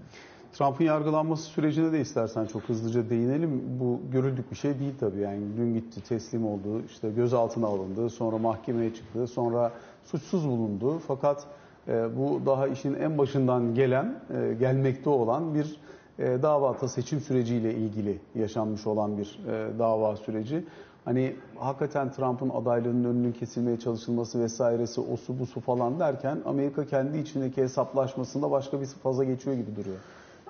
Trump'ın 0.52 0.84
yargılanması 0.84 1.42
sürecine 1.42 1.92
de 1.92 2.00
istersen 2.00 2.46
çok 2.46 2.62
hızlıca 2.62 3.10
değinelim. 3.10 3.62
Bu 3.80 4.00
görüldük 4.12 4.50
bir 4.50 4.56
şey 4.56 4.78
değil 4.78 4.94
tabii. 5.00 5.20
Yani 5.20 5.40
dün 5.56 5.74
gitti, 5.74 6.00
teslim 6.08 6.46
oldu, 6.46 6.82
işte 6.86 7.10
gözaltına 7.10 7.66
alındı, 7.66 8.10
sonra 8.10 8.38
mahkemeye 8.38 8.94
çıktı, 8.94 9.26
sonra 9.26 9.72
suçsuz 10.04 10.48
bulundu. 10.48 10.98
Fakat 10.98 11.46
e, 11.88 12.16
bu 12.16 12.46
daha 12.46 12.68
işin 12.68 12.94
en 12.94 13.18
başından 13.18 13.74
gelen, 13.74 14.20
e, 14.34 14.54
gelmekte 14.54 15.10
olan 15.10 15.54
bir 15.54 15.76
e, 16.18 16.42
dava 16.42 16.88
seçim 16.88 17.20
süreciyle 17.20 17.74
ilgili 17.74 18.18
yaşanmış 18.34 18.86
olan 18.86 19.18
bir 19.18 19.38
e, 19.48 19.78
dava 19.78 20.16
süreci. 20.16 20.64
Hani 21.08 21.36
hakikaten 21.58 22.12
Trump'ın 22.12 22.48
adaylığının 22.48 23.04
önünün 23.04 23.32
kesilmeye 23.32 23.78
çalışılması 23.78 24.42
vesairesi 24.42 25.00
o 25.00 25.16
su 25.16 25.38
bu 25.38 25.46
su 25.46 25.60
falan 25.60 26.00
derken 26.00 26.38
Amerika 26.46 26.86
kendi 26.86 27.18
içindeki 27.18 27.62
hesaplaşmasında 27.62 28.50
başka 28.50 28.80
bir 28.80 28.86
faza 28.86 29.24
geçiyor 29.24 29.56
gibi 29.56 29.70
duruyor. 29.76 29.96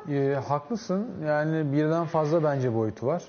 E, 0.09 0.35
haklısın. 0.35 1.07
Yani 1.27 1.73
birden 1.73 2.05
fazla 2.05 2.45
bence 2.45 2.75
boyutu 2.75 3.07
var. 3.07 3.25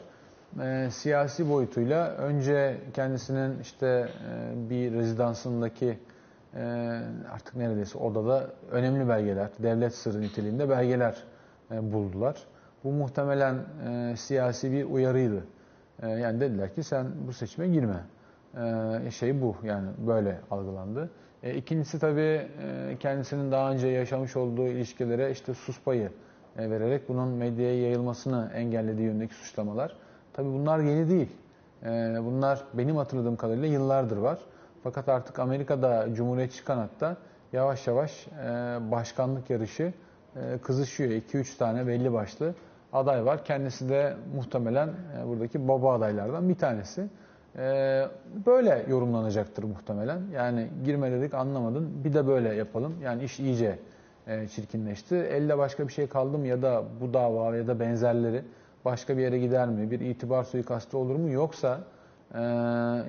E, 0.62 0.92
siyasi 0.92 1.50
boyutuyla 1.50 2.08
önce 2.08 2.78
kendisinin 2.94 3.60
işte 3.60 4.10
e, 4.30 4.70
bir 4.70 4.94
rezidansındaki 4.94 6.00
e, 6.56 6.62
artık 7.34 7.56
neredeyse 7.56 7.98
odada 7.98 8.48
önemli 8.72 9.10
belgeler, 9.10 9.50
devlet 9.60 9.96
sırrı 9.96 10.22
niteliğinde 10.22 10.70
belgeler 10.70 11.24
e, 11.72 11.94
buldular. 11.94 12.36
Bu 12.84 12.92
muhtemelen 12.92 13.56
e, 13.90 14.16
siyasi 14.18 14.72
bir 14.72 14.84
uyarıydı. 14.84 15.44
E, 16.04 16.10
yani 16.10 16.40
dediler 16.40 16.76
ki 16.76 16.84
sen 16.84 17.08
bu 17.28 17.34
seçime 17.34 17.68
girme. 17.68 18.04
E, 19.06 19.12
şey 19.12 19.42
bu 19.42 19.56
yani 19.64 19.88
böyle 20.08 20.40
algılandı. 20.52 21.10
E, 21.44 21.56
ikincisi 21.56 22.00
tabii 22.00 22.22
e, 22.22 22.98
kendisinin 23.00 23.52
daha 23.52 23.72
önce 23.72 23.88
yaşamış 23.88 24.36
olduğu 24.36 24.68
ilişkilere 24.68 25.32
işte 25.32 25.54
sus 25.54 25.82
payı 25.84 26.12
e, 26.58 26.70
vererek 26.70 27.10
bunun 27.10 27.30
medyaya 27.30 27.82
yayılmasını 27.82 28.52
engellediği 28.56 29.08
yönündeki 29.08 29.36
suçlamalar. 29.36 29.98
Tabii 30.34 30.50
bunlar 30.50 30.80
yeni 30.80 31.10
değil. 31.10 31.30
E, 31.84 31.88
bunlar 32.26 32.64
benim 32.74 32.96
hatırladığım 32.96 33.36
kadarıyla 33.36 33.68
yıllardır 33.68 34.18
var. 34.18 34.40
Fakat 34.84 35.10
artık 35.10 35.40
Amerika'da 35.40 36.08
Cumhuriyetçi 36.14 36.64
kanatta 36.64 37.18
yavaş 37.54 37.88
yavaş 37.88 38.28
e, 38.28 38.42
başkanlık 38.92 39.50
yarışı 39.50 39.94
kızışıyor. 40.64 41.12
2-3 41.12 41.58
tane 41.58 41.88
belli 41.88 42.14
başlı 42.14 42.54
aday 42.94 43.26
var. 43.26 43.46
Kendisi 43.46 43.90
de 43.90 44.14
muhtemelen 44.36 44.90
buradaki 45.28 45.68
baba 45.68 45.94
adaylardan 45.94 46.50
bir 46.50 46.56
tanesi. 46.56 47.08
Böyle 48.46 48.86
yorumlanacaktır 48.90 49.64
muhtemelen. 49.64 50.22
Yani 50.34 50.68
girme 50.86 51.12
dedik 51.12 51.34
anlamadın 51.34 52.04
bir 52.04 52.14
de 52.14 52.28
böyle 52.28 52.56
yapalım. 52.56 52.96
Yani 53.04 53.24
iş 53.24 53.40
iyice 53.40 53.80
e, 54.28 54.48
çirkinleşti. 54.48 55.16
Elde 55.16 55.58
başka 55.58 55.88
bir 55.88 55.94
şey 55.94 56.08
kaldı 56.08 56.38
mı 56.38 56.48
ya 56.48 56.62
da 56.62 56.84
bu 57.02 57.14
dava 57.14 57.56
ya 57.56 57.68
da 57.68 57.80
benzerleri 57.80 58.44
başka 58.86 59.18
bir 59.18 59.22
yere 59.22 59.40
gider 59.40 59.68
mi? 59.68 59.92
Bir 59.92 60.00
itibar 60.00 60.44
suikastı 60.44 60.98
olur 60.98 61.16
mu? 61.16 61.32
Yoksa 61.32 61.80
e, 62.34 62.42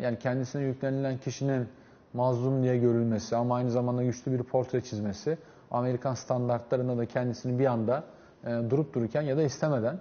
yani 0.03 0.19
kendisine 0.19 0.63
yüklenilen 0.63 1.19
kişinin 1.19 1.69
mazlum 2.13 2.63
diye 2.63 2.79
görülmesi 2.79 3.37
ama 3.37 3.57
aynı 3.57 3.71
zamanda 3.71 4.03
güçlü 4.03 4.33
bir 4.33 4.43
portre 4.43 4.81
çizmesi 4.81 5.39
Amerikan 5.71 6.15
standartlarında 6.15 6.99
da 6.99 7.07
kendisini 7.07 7.59
bir 7.59 7.67
anda 7.67 8.05
e, 8.45 8.71
durup 8.71 8.95
dururken 8.95 9.23
ya 9.23 9.37
da 9.37 9.43
istemeden 9.43 9.99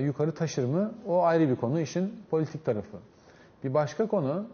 yukarı 0.00 0.34
taşır 0.34 0.64
mı? 0.64 0.92
O 1.06 1.22
ayrı 1.22 1.48
bir 1.48 1.56
konu, 1.56 1.80
işin 1.80 2.12
politik 2.30 2.64
tarafı. 2.64 2.96
Bir 3.64 3.74
başka 3.74 4.06
konu, 4.06 4.46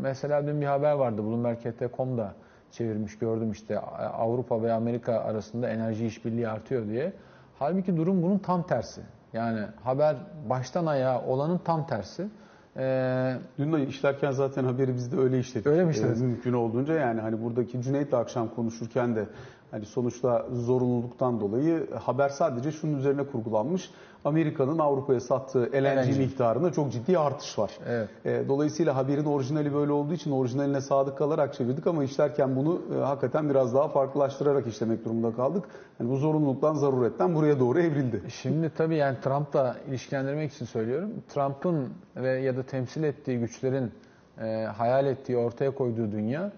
mesela 0.00 0.46
dün 0.46 0.60
bir 0.60 0.66
haber 0.66 0.92
vardı 0.92 1.24
Bloomberg.com'da 1.24 2.34
çevirmiş 2.70 3.18
gördüm 3.18 3.50
işte 3.50 3.78
Avrupa 4.18 4.62
ve 4.62 4.72
Amerika 4.72 5.12
arasında 5.20 5.68
enerji 5.68 6.06
işbirliği 6.06 6.48
artıyor 6.48 6.86
diye. 6.86 7.12
Halbuki 7.58 7.96
durum 7.96 8.22
bunun 8.22 8.38
tam 8.38 8.66
tersi. 8.66 9.00
Yani 9.32 9.66
haber 9.84 10.16
baştan 10.48 10.86
ayağa 10.86 11.22
olanın 11.22 11.58
tam 11.58 11.86
tersi. 11.86 12.28
Ee, 12.76 13.36
Dün 13.58 13.72
de 13.72 13.86
işlerken 13.86 14.30
zaten 14.30 14.64
haberi 14.64 14.94
biz 14.94 15.12
de 15.12 15.16
öyle 15.16 15.38
işledik. 15.38 15.66
Öyle 15.66 15.84
mi 15.84 15.90
işlediniz? 15.90 16.22
Ee, 16.22 16.26
mümkün 16.26 16.52
olduğunca 16.52 16.94
yani 16.94 17.20
hani 17.20 17.44
buradaki 17.44 17.82
Cüneyt'le 17.82 18.14
akşam 18.14 18.48
konuşurken 18.48 19.16
de 19.16 19.26
hani 19.74 19.86
sonuçta 19.86 20.46
zorunluluktan 20.52 21.40
dolayı 21.40 21.90
haber 21.94 22.28
sadece 22.28 22.72
şunun 22.72 22.98
üzerine 22.98 23.26
kurgulanmış. 23.26 23.90
Amerika'nın 24.24 24.78
Avrupa'ya 24.78 25.20
sattığı 25.20 25.62
LNG, 25.72 26.08
LNG 26.08 26.18
miktarında 26.18 26.72
çok 26.72 26.92
ciddi 26.92 27.18
artış 27.18 27.58
var. 27.58 27.70
Evet. 27.88 28.08
E, 28.24 28.48
dolayısıyla 28.48 28.96
haberin 28.96 29.24
orijinali 29.24 29.74
böyle 29.74 29.92
olduğu 29.92 30.12
için 30.12 30.30
orijinaline 30.30 30.80
sadık 30.80 31.18
kalarak 31.18 31.54
çevirdik 31.54 31.86
ama 31.86 32.04
işlerken 32.04 32.56
bunu 32.56 32.82
e, 32.96 32.98
hakikaten 32.98 33.50
biraz 33.50 33.74
daha 33.74 33.88
farklılaştırarak 33.88 34.66
işlemek 34.66 35.04
durumunda 35.04 35.36
kaldık. 35.36 35.64
Yani 36.00 36.10
bu 36.10 36.16
zorunluluktan, 36.16 36.74
zaruretten 36.74 37.34
buraya 37.34 37.60
doğru 37.60 37.80
evrildi. 37.80 38.22
Şimdi 38.28 38.70
tabii 38.76 38.96
yani 38.96 39.16
Trump'la 39.24 39.76
ilişkilendirmek 39.88 40.52
için 40.52 40.64
söylüyorum. 40.64 41.10
Trump'ın 41.28 41.88
ve 42.16 42.30
ya 42.30 42.56
da 42.56 42.62
temsil 42.62 43.02
ettiği 43.02 43.38
güçlerin 43.38 43.92
e, 44.40 44.64
hayal 44.64 45.06
ettiği, 45.06 45.36
ortaya 45.36 45.70
koyduğu 45.70 46.12
dünya 46.12 46.52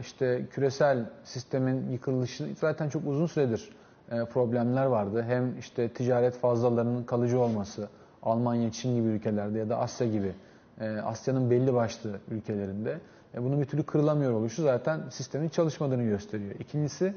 işte 0.00 0.46
küresel 0.50 1.04
sistemin 1.24 1.90
yıkılışı 1.90 2.48
zaten 2.60 2.88
çok 2.88 3.06
uzun 3.06 3.26
süredir 3.26 3.70
e, 4.10 4.24
problemler 4.24 4.86
vardı. 4.86 5.24
Hem 5.28 5.58
işte 5.58 5.88
ticaret 5.88 6.34
fazlalarının 6.34 7.04
kalıcı 7.04 7.40
olması, 7.40 7.88
Almanya, 8.22 8.72
Çin 8.72 8.94
gibi 8.94 9.08
ülkelerde 9.08 9.58
ya 9.58 9.68
da 9.68 9.78
Asya 9.78 10.06
gibi, 10.06 10.32
e, 10.80 10.88
Asya'nın 10.88 11.50
belli 11.50 11.74
başlı 11.74 12.10
ülkelerinde 12.30 12.98
e, 13.34 13.42
bunun 13.42 13.60
bir 13.60 13.66
türlü 13.66 13.82
kırılamıyor 13.82 14.32
oluşu 14.32 14.62
zaten 14.62 15.00
sistemin 15.10 15.48
çalışmadığını 15.48 16.04
gösteriyor. 16.04 16.54
İkincisi 16.58 17.14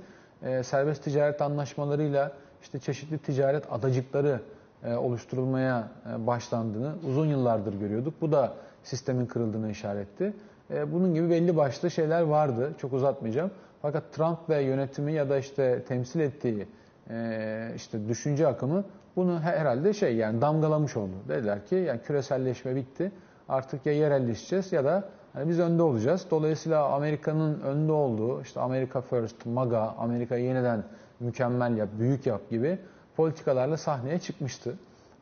serbest 0.63 1.03
ticaret 1.03 1.41
anlaşmalarıyla 1.41 2.31
işte 2.61 2.79
çeşitli 2.79 3.17
ticaret 3.17 3.71
adacıkları 3.71 4.41
oluşturulmaya 4.97 5.87
başlandığını 6.17 6.93
uzun 7.07 7.25
yıllardır 7.25 7.73
görüyorduk. 7.73 8.13
Bu 8.21 8.31
da 8.31 8.53
sistemin 8.83 9.25
kırıldığını 9.25 9.71
işaretti. 9.71 10.33
Bunun 10.69 11.13
gibi 11.13 11.29
belli 11.29 11.57
başlı 11.57 11.91
şeyler 11.91 12.21
vardı. 12.21 12.73
Çok 12.77 12.93
uzatmayacağım. 12.93 13.51
Fakat 13.81 14.13
Trump 14.13 14.49
ve 14.49 14.61
yönetimi 14.61 15.13
ya 15.13 15.29
da 15.29 15.37
işte 15.37 15.83
temsil 15.87 16.19
ettiği 16.19 16.67
e, 17.09 17.71
işte 17.75 18.07
düşünce 18.07 18.47
akımı 18.47 18.83
bunu 19.15 19.39
herhalde 19.39 19.93
şey 19.93 20.15
yani 20.15 20.41
damgalamış 20.41 20.97
oldu. 20.97 21.13
Dediler 21.29 21.65
ki 21.65 21.75
yani 21.75 22.01
küreselleşme 22.01 22.75
bitti. 22.75 23.11
Artık 23.49 23.85
ya 23.85 23.93
yerelleşeceğiz 23.93 24.71
ya 24.71 24.85
da 24.85 25.09
hani 25.33 25.49
biz 25.49 25.59
önde 25.59 25.83
olacağız. 25.83 26.25
Dolayısıyla 26.31 26.85
Amerika'nın 26.85 27.61
önde 27.61 27.91
olduğu 27.91 28.41
işte 28.41 28.59
Amerika 28.59 29.01
First, 29.01 29.45
MAGA, 29.45 29.95
Amerika'yı 29.97 30.43
yeniden 30.45 30.83
mükemmel 31.19 31.77
yap, 31.77 31.89
büyük 31.99 32.25
yap 32.25 32.49
gibi 32.49 32.79
politikalarla 33.15 33.77
sahneye 33.77 34.19
çıkmıştı. 34.19 34.75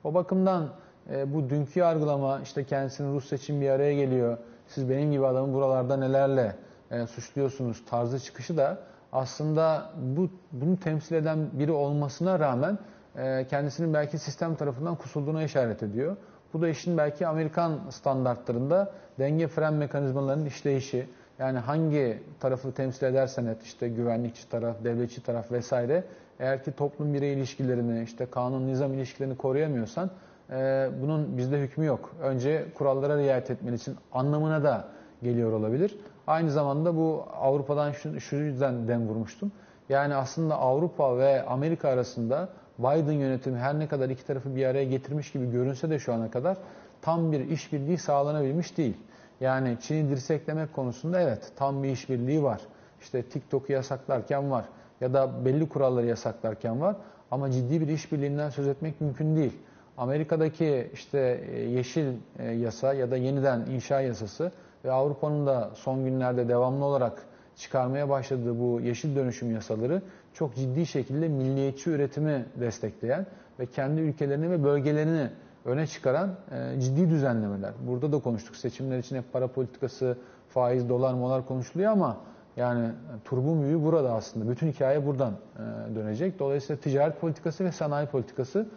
O 0.03 0.13
bakımdan 0.13 0.69
e, 1.11 1.33
bu 1.33 1.49
dünkü 1.49 1.79
yargılama 1.79 2.39
işte 2.43 2.63
kendisinin 2.63 3.15
Rusya 3.15 3.37
için 3.37 3.61
bir 3.61 3.69
araya 3.69 3.93
geliyor. 3.93 4.37
Siz 4.67 4.89
benim 4.89 5.11
gibi 5.11 5.25
adamı 5.25 5.53
buralarda 5.53 5.97
nelerle 5.97 6.55
e, 6.91 7.07
suçluyorsunuz 7.07 7.85
tarzı 7.89 8.19
çıkışı 8.19 8.57
da 8.57 8.77
aslında 9.11 9.89
bu 10.15 10.29
bunu 10.51 10.79
temsil 10.79 11.15
eden 11.15 11.49
biri 11.53 11.71
olmasına 11.71 12.39
rağmen 12.39 12.79
e, 13.17 13.47
kendisinin 13.49 13.93
belki 13.93 14.17
sistem 14.17 14.55
tarafından 14.55 14.95
kusulduğuna 14.95 15.43
işaret 15.43 15.83
ediyor. 15.83 16.17
Bu 16.53 16.61
da 16.61 16.69
işin 16.69 16.97
belki 16.97 17.27
Amerikan 17.27 17.79
standartlarında 17.89 18.91
denge 19.19 19.47
fren 19.47 19.73
mekanizmalarının 19.73 20.45
işleyişi. 20.45 21.09
Yani 21.39 21.59
hangi 21.59 22.23
tarafı 22.39 22.71
temsil 22.71 23.05
edersen 23.05 23.45
et 23.45 23.63
işte 23.63 23.89
güvenlikçi 23.89 24.49
taraf, 24.49 24.83
devletçi 24.83 25.23
taraf 25.23 25.51
vesaire 25.51 26.03
eğer 26.39 26.63
ki 26.63 26.71
toplum 26.71 27.13
birey 27.13 27.33
ilişkilerini 27.33 28.03
işte 28.03 28.25
kanun 28.25 28.67
nizam 28.67 28.93
ilişkilerini 28.93 29.37
koruyamıyorsan 29.37 30.09
e, 30.51 30.89
bunun 31.01 31.37
bizde 31.37 31.59
hükmü 31.59 31.85
yok. 31.85 32.15
Önce 32.21 32.65
kurallara 32.77 33.17
riayet 33.17 33.51
etmelisin 33.51 33.97
anlamına 34.11 34.63
da 34.63 34.87
geliyor 35.23 35.51
olabilir. 35.51 35.97
Aynı 36.27 36.51
zamanda 36.51 36.95
bu 36.95 37.25
Avrupa'dan 37.33 37.91
şu, 37.91 38.19
şu 38.19 38.35
yüzden 38.35 38.87
dem 38.87 39.07
vurmuştum. 39.07 39.51
Yani 39.89 40.15
aslında 40.15 40.55
Avrupa 40.55 41.17
ve 41.17 41.45
Amerika 41.45 41.89
arasında 41.89 42.49
Biden 42.79 43.11
yönetimi 43.11 43.57
her 43.57 43.79
ne 43.79 43.87
kadar 43.87 44.09
iki 44.09 44.25
tarafı 44.25 44.55
bir 44.55 44.65
araya 44.65 44.85
getirmiş 44.85 45.31
gibi 45.31 45.51
görünse 45.51 45.89
de 45.89 45.99
şu 45.99 46.13
ana 46.13 46.31
kadar 46.31 46.57
tam 47.01 47.31
bir 47.31 47.39
işbirliği 47.39 47.97
sağlanabilmiş 47.97 48.77
değil. 48.77 48.97
Yani 49.41 49.77
Çin'i 49.81 50.09
dirseklemek 50.09 50.73
konusunda 50.73 51.21
evet 51.21 51.51
tam 51.55 51.83
bir 51.83 51.89
işbirliği 51.89 52.43
var. 52.43 52.61
İşte 53.01 53.23
TikTok'u 53.23 53.71
yasaklarken 53.73 54.51
var 54.51 54.65
ya 55.01 55.13
da 55.13 55.45
belli 55.45 55.69
kuralları 55.69 56.05
yasaklarken 56.05 56.81
var 56.81 56.95
ama 57.31 57.51
ciddi 57.51 57.81
bir 57.81 57.87
işbirliğinden 57.87 58.49
söz 58.49 58.67
etmek 58.67 59.01
mümkün 59.01 59.35
değil. 59.35 59.53
Amerika'daki 59.97 60.89
işte 60.93 61.45
e, 61.51 61.59
yeşil 61.59 62.13
e, 62.39 62.51
yasa 62.51 62.93
ya 62.93 63.11
da 63.11 63.17
yeniden 63.17 63.65
inşa 63.65 64.01
yasası 64.01 64.51
ve 64.85 64.91
Avrupa'nın 64.91 65.45
da 65.45 65.71
son 65.75 66.05
günlerde 66.05 66.47
devamlı 66.47 66.85
olarak 66.85 67.25
çıkarmaya 67.55 68.09
başladığı 68.09 68.59
bu 68.59 68.81
yeşil 68.81 69.15
dönüşüm 69.15 69.51
yasaları 69.51 70.01
çok 70.33 70.55
ciddi 70.55 70.85
şekilde 70.85 71.27
milliyetçi 71.27 71.89
üretimi 71.89 72.45
destekleyen 72.59 73.25
ve 73.59 73.65
kendi 73.65 74.01
ülkelerini 74.01 74.51
ve 74.51 74.63
bölgelerini 74.63 75.29
öne 75.65 75.87
çıkaran 75.87 76.29
e, 76.51 76.81
ciddi 76.81 77.09
düzenlemeler. 77.09 77.73
Burada 77.87 78.11
da 78.11 78.19
konuştuk. 78.19 78.55
Seçimler 78.55 78.97
için 78.97 79.15
hep 79.15 79.33
para 79.33 79.47
politikası, 79.47 80.17
faiz, 80.49 80.89
dolar, 80.89 81.13
molar 81.13 81.47
konuşuluyor 81.47 81.91
ama 81.91 82.17
yani 82.57 82.89
turbun 83.25 83.61
büyüğü 83.61 83.83
burada 83.83 84.13
aslında. 84.13 84.49
Bütün 84.49 84.71
hikaye 84.71 85.05
buradan 85.05 85.33
dönecek. 85.95 86.39
Dolayısıyla 86.39 86.81
ticaret 86.81 87.21
politikası 87.21 87.63
ve 87.65 87.71
sanayi 87.71 88.07
politikası 88.07 88.67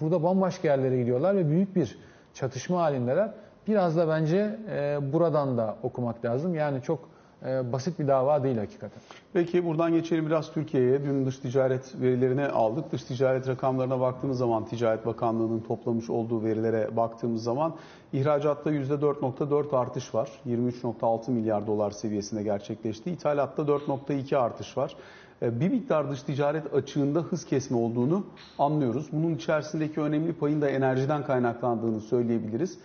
burada 0.00 0.22
bambaşka 0.22 0.68
yerlere 0.68 0.98
gidiyorlar 0.98 1.36
ve 1.36 1.50
büyük 1.50 1.76
bir 1.76 1.98
çatışma 2.34 2.82
halindeler. 2.82 3.30
Biraz 3.68 3.96
da 3.96 4.08
bence 4.08 4.58
e, 4.70 5.12
buradan 5.12 5.58
da 5.58 5.76
okumak 5.82 6.24
lazım. 6.24 6.54
Yani 6.54 6.82
çok 6.82 7.08
e, 7.46 7.72
basit 7.72 7.98
bir 7.98 8.08
dava 8.08 8.42
değil 8.42 8.58
hakikaten. 8.58 9.00
Peki 9.32 9.64
buradan 9.64 9.92
geçelim 9.92 10.26
biraz 10.26 10.52
Türkiye'ye. 10.52 11.04
Dün 11.04 11.26
dış 11.26 11.38
ticaret 11.38 12.00
verilerini 12.00 12.46
aldık. 12.46 12.92
Dış 12.92 13.04
ticaret 13.04 13.48
rakamlarına 13.48 14.00
baktığımız 14.00 14.38
zaman 14.38 14.64
Ticaret 14.64 15.06
Bakanlığı'nın 15.06 15.60
toplamış 15.60 16.10
olduğu 16.10 16.44
verilere 16.44 16.96
baktığımız 16.96 17.42
zaman 17.42 17.74
ihracatta 18.12 18.70
%4.4 18.70 19.76
artış 19.76 20.14
var. 20.14 20.30
23.6 20.46 21.30
milyar 21.30 21.66
dolar 21.66 21.90
seviyesinde 21.90 22.42
gerçekleşti. 22.42 23.10
İthalatta 23.10 23.62
4.2 23.62 24.36
artış 24.36 24.76
var. 24.76 24.96
E, 25.42 25.60
bir 25.60 25.68
miktar 25.68 26.10
dış 26.10 26.22
ticaret 26.22 26.74
açığında 26.74 27.20
hız 27.20 27.44
kesme 27.44 27.76
olduğunu 27.76 28.26
anlıyoruz. 28.58 29.08
Bunun 29.12 29.34
içerisindeki 29.34 30.00
önemli 30.00 30.32
payın 30.32 30.60
da 30.60 30.68
enerjiden 30.68 31.24
kaynaklandığını 31.24 32.00
söyleyebiliriz. 32.00 32.78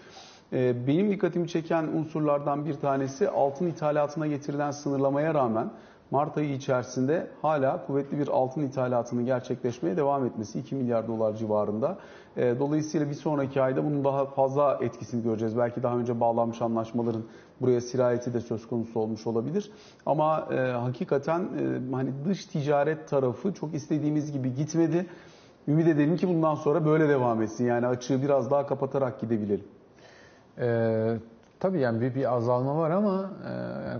E, 0.53 0.87
benim 0.87 1.11
dikkatimi 1.11 1.47
çeken 1.47 1.83
unsurlardan 1.83 2.65
bir 2.65 2.73
tanesi 2.73 3.29
altın 3.29 3.67
ithalatına 3.67 4.27
getirilen 4.27 4.71
sınırlamaya 4.71 5.33
rağmen 5.33 5.69
Mart 6.11 6.37
ayı 6.37 6.53
içerisinde 6.53 7.27
hala 7.41 7.85
kuvvetli 7.85 8.19
bir 8.19 8.27
altın 8.27 8.61
ithalatının 8.61 9.25
gerçekleşmeye 9.25 9.97
devam 9.97 10.25
etmesi 10.25 10.59
2 10.59 10.75
milyar 10.75 11.07
dolar 11.07 11.35
civarında. 11.35 11.97
E, 12.37 12.59
dolayısıyla 12.59 13.09
bir 13.09 13.13
sonraki 13.13 13.61
ayda 13.61 13.85
bunun 13.85 14.03
daha 14.03 14.25
fazla 14.25 14.77
etkisini 14.81 15.23
göreceğiz. 15.23 15.57
Belki 15.57 15.83
daha 15.83 15.97
önce 15.97 16.19
bağlanmış 16.19 16.61
anlaşmaların 16.61 17.23
buraya 17.63 17.81
sirayeti 17.81 18.33
de 18.33 18.39
söz 18.41 18.67
konusu 18.67 18.99
olmuş 18.99 19.27
olabilir. 19.27 19.71
Ama 20.05 20.47
e, 20.51 20.55
hakikaten 20.55 21.39
e, 21.39 21.95
hani 21.95 22.11
dış 22.25 22.45
ticaret 22.45 23.07
tarafı 23.07 23.53
çok 23.53 23.73
istediğimiz 23.73 24.31
gibi 24.31 24.55
gitmedi. 24.55 25.05
Ümit 25.67 25.87
edelim 25.87 26.17
ki 26.17 26.27
bundan 26.27 26.55
sonra 26.55 26.85
böyle 26.85 27.09
devam 27.09 27.41
etsin. 27.41 27.65
Yani 27.65 27.87
açığı 27.87 28.21
biraz 28.21 28.51
daha 28.51 28.67
kapatarak 28.67 29.19
gidebilelim. 29.19 29.65
Ee, 30.59 31.17
tabii 31.59 31.79
yani 31.79 32.01
bir, 32.01 32.15
bir 32.15 32.33
azalma 32.33 32.77
var 32.77 32.91
ama 32.91 33.31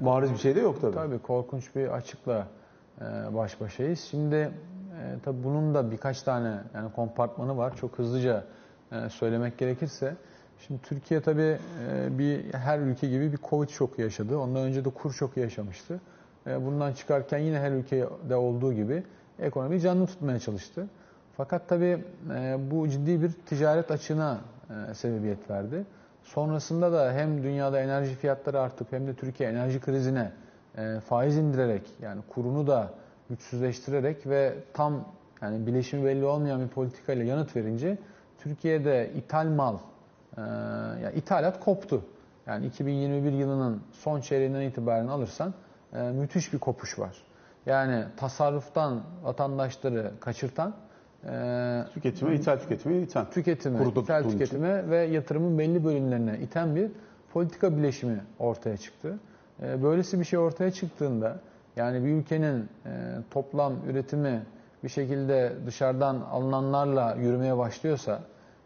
e, 0.02 0.06
Bariz 0.06 0.32
bir 0.32 0.38
şey 0.38 0.56
de 0.56 0.60
yok 0.60 0.82
tabii. 0.82 0.96
Tabii 0.96 1.20
korkunç 1.20 1.76
bir 1.76 1.88
açıkla 1.88 2.48
e, 3.02 3.36
baş 3.36 3.62
başayız. 3.62 4.00
Şimdi 4.00 4.36
e, 4.36 4.52
tabii 5.26 5.44
bunun 5.44 5.74
da 5.74 5.92
birkaç 5.92 6.22
tane 6.22 6.58
yani 6.76 6.92
kompartmanı 6.92 7.58
var. 7.58 7.76
Çok 7.76 8.00
hızlıca 8.00 8.44
e, 8.92 9.10
söylemek 9.10 9.58
gerekirse. 9.58 10.16
Şimdi 10.68 10.82
Türkiye 10.82 11.22
tabii 11.22 11.58
e, 11.90 12.18
bir 12.18 12.54
her 12.54 12.80
ülke 12.80 13.08
gibi 13.08 13.32
bir 13.32 13.38
Covid 13.50 13.70
şoku 13.70 14.02
yaşadı. 14.02 14.38
Ondan 14.38 14.62
önce 14.62 14.86
de 14.86 14.90
kur 14.90 15.12
şoku 15.12 15.40
yaşamıştı. 15.40 16.02
E, 16.48 16.66
bundan 16.66 16.94
çıkarken 16.94 17.38
yine 17.38 17.60
her 17.60 17.72
ülkede 17.72 18.36
olduğu 18.36 18.74
gibi 18.74 19.04
ekonomiyi 19.40 19.82
canlı 19.82 20.08
tutmaya 20.08 20.40
çalıştı. 20.40 20.88
Fakat 21.38 21.70
tabii 21.70 22.04
e, 22.36 22.58
bu 22.72 22.90
ciddi 22.90 23.22
bir 23.22 23.32
ticaret 23.46 23.92
açığına 23.92 24.40
sebebiyet 24.94 25.50
verdi. 25.50 25.86
Sonrasında 26.24 26.92
da 26.92 27.14
hem 27.14 27.44
dünyada 27.44 27.80
enerji 27.80 28.16
fiyatları 28.16 28.60
artıp 28.60 28.92
hem 28.92 29.08
de 29.08 29.14
Türkiye 29.14 29.50
enerji 29.50 29.80
krizine 29.80 30.32
faiz 31.06 31.38
indirerek 31.38 31.82
yani 32.02 32.22
kurunu 32.30 32.68
da 32.68 32.90
güçsüzleştirerek 33.30 34.28
ve 34.28 34.54
tam 34.74 35.06
yani 35.42 35.66
bileşimi 35.68 36.06
belli 36.06 36.26
olmayan 36.26 36.62
bir 36.62 36.68
politikayla 36.68 37.26
yanıt 37.26 37.56
verince 37.56 37.98
Türkiye'de 38.40 39.12
ithal 39.16 39.46
mal 39.48 39.78
e, 40.38 40.42
ithalat 41.16 41.60
koptu. 41.60 42.06
Yani 42.48 42.66
2021 42.66 43.32
yılının 43.32 43.82
son 43.92 44.22
çeyreğinden 44.22 44.62
itibaren 44.62 45.08
alırsan 45.08 45.54
e, 45.94 46.02
müthiş 46.02 46.54
bir 46.54 46.60
kopuş 46.60 47.00
var. 47.00 47.18
Yani 47.66 48.06
tasarruftan 48.18 49.02
vatandaşları 49.24 50.12
kaçırtan 50.20 50.74
e, 51.30 51.84
tüketime, 51.94 52.36
ithal 52.36 52.58
tüketime 52.58 52.98
iten. 52.98 53.30
Tüketime, 53.30 53.78
Kuruda 53.78 54.02
ithal 54.02 54.24
tüketime 54.24 54.80
için. 54.80 54.92
ve 54.92 54.98
yatırımın 54.98 55.60
belli 55.60 55.84
bölümlerine 55.84 56.40
iten 56.40 56.76
bir 56.76 56.92
politika 57.34 57.78
bileşimi 57.78 58.22
ortaya 58.40 58.78
çıktı. 58.78 59.20
E, 59.62 59.84
böylesi 59.84 60.20
bir 60.20 60.26
şey 60.26 60.40
ortaya 60.40 60.72
çıktığında 60.72 61.40
yani 61.76 62.06
bir 62.06 62.10
ülkenin 62.10 62.70
e, 62.86 62.90
toplam 63.32 63.74
üretimi 63.90 64.44
bir 64.84 64.90
şekilde 64.90 65.54
dışarıdan 65.66 66.16
alınanlarla 66.16 67.16
yürümeye 67.16 67.58
başlıyorsa 67.58 68.20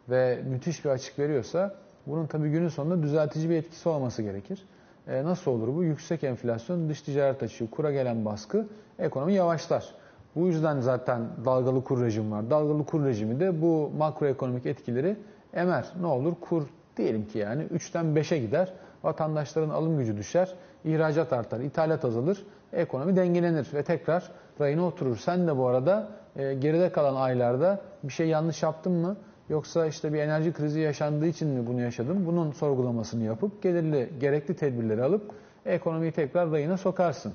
ve 0.10 0.40
müthiş 0.50 0.86
bir 0.86 0.90
açık 0.90 1.20
veriyorsa 1.20 1.76
bunun 2.08 2.26
tabii 2.26 2.50
günün 2.50 2.68
sonunda 2.68 3.04
düzeltici 3.04 3.50
bir 3.50 3.56
etkisi 3.56 3.90
olması 3.90 4.22
gerekir. 4.22 4.66
E, 5.08 5.24
nasıl 5.24 5.52
olur 5.52 5.76
bu? 5.76 5.84
Yüksek 5.84 6.24
enflasyon, 6.24 6.90
dış 6.90 7.02
ticaret 7.02 7.44
açığı, 7.44 7.72
kura 7.72 7.92
gelen 7.92 8.26
baskı, 8.26 8.68
ekonomi 9.00 9.34
yavaşlar. 9.34 9.94
Bu 10.36 10.48
yüzden 10.48 10.80
zaten 10.80 11.22
dalgalı 11.46 11.84
kur 11.84 12.02
rejimi 12.02 12.32
var. 12.32 12.50
Dalgalı 12.50 12.86
kur 12.86 13.06
rejimi 13.06 13.40
de 13.40 13.62
bu 13.62 13.92
makroekonomik 13.98 14.66
etkileri 14.66 15.16
emer. 15.54 15.86
Ne 16.02 16.08
olur? 16.08 16.34
Kur 16.42 16.64
diyelim 16.98 17.28
ki 17.28 17.38
yani 17.38 17.64
3'ten 17.64 18.06
5'e 18.06 18.38
gider. 18.38 18.74
Vatandaşların 19.04 19.70
alım 19.70 19.98
gücü 19.98 20.18
düşer. 20.18 20.56
ihracat 20.86 21.34
artar, 21.34 21.60
ithalat 21.60 22.06
azalır. 22.06 22.46
Ekonomi 22.74 23.16
dengelenir 23.16 23.68
ve 23.74 23.84
tekrar 23.84 24.32
rayına 24.62 24.86
oturur. 24.86 25.18
Sen 25.18 25.48
de 25.48 25.58
bu 25.58 25.68
arada 25.68 26.08
e, 26.36 26.54
geride 26.54 26.92
kalan 26.92 27.16
aylarda 27.16 27.82
bir 28.04 28.14
şey 28.14 28.28
yanlış 28.28 28.64
yaptın 28.64 28.94
mı? 28.94 29.18
Yoksa 29.50 29.86
işte 29.86 30.14
bir 30.14 30.20
enerji 30.20 30.54
krizi 30.54 30.80
yaşandığı 30.80 31.28
için 31.28 31.48
mi 31.48 31.68
bunu 31.68 31.82
yaşadım? 31.82 32.26
Bunun 32.26 32.52
sorgulamasını 32.52 33.24
yapıp 33.24 33.64
gelirli, 33.64 34.10
gerekli 34.20 34.56
tedbirleri 34.56 35.04
alıp 35.04 35.32
ekonomiyi 35.66 36.12
tekrar 36.12 36.52
rayına 36.52 36.78
sokarsın. 36.78 37.34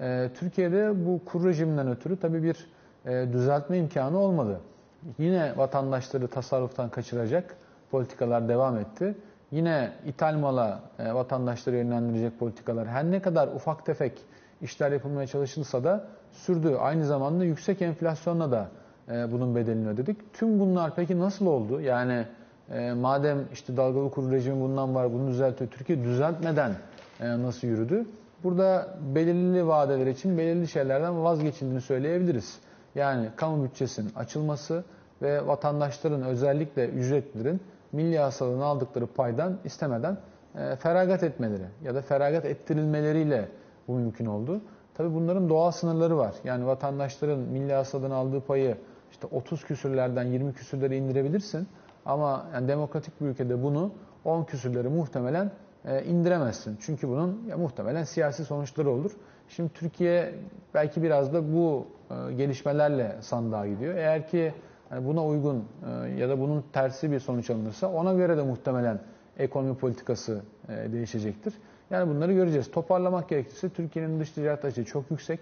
Ee, 0.00 0.30
Türkiye'de 0.34 1.06
bu 1.06 1.20
kur 1.24 1.44
rejiminden 1.44 1.88
ötürü 1.88 2.16
tabii 2.16 2.42
bir 2.42 2.66
e, 3.06 3.32
düzeltme 3.32 3.78
imkanı 3.78 4.18
olmadı. 4.18 4.60
Yine 5.18 5.56
vatandaşları 5.56 6.28
tasarruftan 6.28 6.88
kaçıracak 6.88 7.56
politikalar 7.90 8.48
devam 8.48 8.78
etti. 8.78 9.14
Yine 9.50 9.92
ithal 10.06 10.34
mala 10.34 10.80
e, 10.98 11.14
vatandaşları 11.14 11.76
yönlendirecek 11.76 12.38
politikalar 12.38 12.88
her 12.88 13.04
ne 13.04 13.22
kadar 13.22 13.48
ufak 13.48 13.86
tefek 13.86 14.22
işler 14.62 14.92
yapılmaya 14.92 15.26
çalışılsa 15.26 15.84
da 15.84 16.06
sürdü. 16.32 16.76
Aynı 16.80 17.06
zamanda 17.06 17.44
yüksek 17.44 17.82
enflasyonla 17.82 18.52
da 18.52 18.68
e, 19.08 19.32
bunun 19.32 19.54
bedelini 19.54 19.88
ödedik. 19.88 20.32
Tüm 20.32 20.60
bunlar 20.60 20.94
peki 20.96 21.18
nasıl 21.18 21.46
oldu? 21.46 21.80
Yani 21.80 22.26
madem 22.96 23.38
işte 23.52 23.76
dalgalı 23.76 24.10
kur 24.10 24.30
rejimi 24.30 24.60
bundan 24.60 24.94
var, 24.94 25.12
bunu 25.12 25.28
düzeltiyor. 25.28 25.70
Türkiye 25.70 26.04
düzeltmeden 26.04 26.72
nasıl 27.20 27.68
yürüdü? 27.68 28.06
Burada 28.44 28.96
belirli 29.14 29.66
vadeler 29.66 30.06
için 30.06 30.38
belirli 30.38 30.68
şeylerden 30.68 31.24
vazgeçildiğini 31.24 31.80
söyleyebiliriz. 31.80 32.58
Yani 32.94 33.28
kamu 33.36 33.64
bütçesinin 33.64 34.10
açılması 34.16 34.84
ve 35.22 35.46
vatandaşların 35.46 36.22
özellikle 36.22 36.88
ücretlilerin 36.88 37.60
milli 37.92 38.18
hasılığın 38.18 38.60
aldıkları 38.60 39.06
paydan 39.06 39.58
istemeden 39.64 40.18
e, 40.54 40.76
feragat 40.76 41.22
etmeleri 41.22 41.66
ya 41.84 41.94
da 41.94 42.02
feragat 42.02 42.44
ettirilmeleriyle 42.44 43.48
bu 43.88 43.94
mümkün 43.94 44.26
oldu. 44.26 44.60
Tabi 44.94 45.14
bunların 45.14 45.48
doğal 45.48 45.70
sınırları 45.70 46.16
var. 46.18 46.34
Yani 46.44 46.66
vatandaşların 46.66 47.38
milli 47.38 47.72
hasılığın 47.72 48.10
aldığı 48.10 48.40
payı 48.40 48.76
işte 49.14 49.26
30 49.26 49.64
küsürlerden 49.64 50.24
20 50.24 50.52
küsürlere 50.52 50.96
indirebilirsin. 50.96 51.68
Ama 52.06 52.46
yani 52.54 52.68
demokratik 52.68 53.20
bir 53.20 53.26
ülkede 53.26 53.62
bunu 53.62 53.92
10 54.24 54.44
küsürleri 54.44 54.88
muhtemelen 54.88 55.50
e, 55.84 56.04
indiremezsin. 56.04 56.76
Çünkü 56.80 57.08
bunun 57.08 57.42
ya, 57.48 57.56
muhtemelen 57.56 58.04
siyasi 58.04 58.44
sonuçları 58.44 58.90
olur. 58.90 59.10
Şimdi 59.48 59.72
Türkiye 59.72 60.34
belki 60.74 61.02
biraz 61.02 61.34
da 61.34 61.54
bu 61.54 61.86
e, 62.10 62.34
gelişmelerle 62.34 63.16
sandığa 63.20 63.66
gidiyor. 63.66 63.94
Eğer 63.94 64.28
ki 64.28 64.54
yani 64.90 65.06
buna 65.06 65.26
uygun 65.26 65.64
e, 66.04 66.08
ya 66.20 66.28
da 66.28 66.40
bunun 66.40 66.64
tersi 66.72 67.12
bir 67.12 67.20
sonuç 67.20 67.50
alınırsa 67.50 67.92
ona 67.92 68.14
göre 68.14 68.36
de 68.36 68.42
muhtemelen 68.42 69.00
ekonomi 69.38 69.76
politikası 69.76 70.42
değişecektir. 70.92 71.54
Yani 71.90 72.14
bunları 72.14 72.32
göreceğiz. 72.32 72.70
Toparlamak 72.70 73.28
gerekirse 73.28 73.68
Türkiye'nin 73.68 74.20
dış 74.20 74.30
ticaret 74.30 74.64
açığı 74.64 74.84
çok 74.84 75.10
yüksek. 75.10 75.40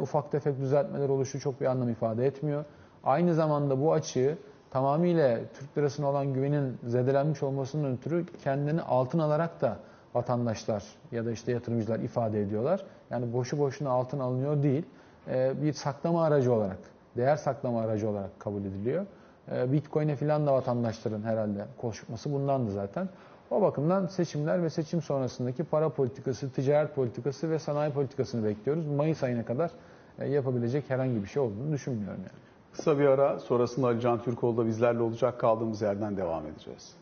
Ufak 0.00 0.32
tefek 0.32 0.60
düzeltmeler 0.60 1.08
oluşu 1.08 1.40
çok 1.40 1.60
bir 1.60 1.66
anlam 1.66 1.88
ifade 1.88 2.26
etmiyor. 2.26 2.64
Aynı 3.04 3.34
zamanda 3.34 3.80
bu 3.80 3.92
açığı 3.92 4.38
tamamıyla 4.70 5.38
Türk 5.58 5.78
lirasına 5.78 6.06
olan 6.10 6.34
güvenin 6.34 6.78
zedelenmiş 6.86 7.42
olmasının 7.42 7.96
ötürü 7.96 8.26
kendini 8.44 8.82
altın 8.82 9.18
alarak 9.18 9.60
da 9.60 9.76
vatandaşlar 10.14 10.84
ya 11.12 11.26
da 11.26 11.32
işte 11.32 11.52
yatırımcılar 11.52 11.98
ifade 11.98 12.42
ediyorlar. 12.42 12.84
Yani 13.10 13.32
boşu 13.32 13.58
boşuna 13.58 13.90
altın 13.90 14.18
alınıyor 14.18 14.62
değil. 14.62 14.84
Ee, 15.28 15.52
bir 15.62 15.72
saklama 15.72 16.24
aracı 16.24 16.52
olarak, 16.52 16.78
değer 17.16 17.36
saklama 17.36 17.80
aracı 17.80 18.08
olarak 18.08 18.40
kabul 18.40 18.60
ediliyor. 18.60 19.06
E, 19.52 19.72
Bitcoin'e 19.72 20.16
filan 20.16 20.46
da 20.46 20.52
vatandaşların 20.52 21.22
herhalde 21.22 21.64
koşması 21.80 22.32
bundandı 22.32 22.70
zaten. 22.70 23.08
O 23.50 23.62
bakımdan 23.62 24.06
seçimler 24.06 24.62
ve 24.62 24.70
seçim 24.70 25.02
sonrasındaki 25.02 25.64
para 25.64 25.88
politikası, 25.88 26.50
ticaret 26.50 26.94
politikası 26.94 27.50
ve 27.50 27.58
sanayi 27.58 27.92
politikasını 27.92 28.44
bekliyoruz. 28.44 28.86
Mayıs 28.86 29.22
ayına 29.22 29.44
kadar 29.44 29.70
e, 30.18 30.28
yapabilecek 30.28 30.90
herhangi 30.90 31.22
bir 31.22 31.28
şey 31.28 31.42
olduğunu 31.42 31.72
düşünmüyorum 31.72 32.20
yani. 32.20 32.53
Kısa 32.76 32.98
bir 32.98 33.06
ara 33.06 33.38
sonrasında 33.38 33.86
Ali 33.86 34.00
Can 34.00 34.22
Türkoğlu 34.22 34.56
da 34.56 34.66
bizlerle 34.66 35.02
olacak. 35.02 35.40
Kaldığımız 35.40 35.82
yerden 35.82 36.16
devam 36.16 36.46
edeceğiz. 36.46 36.94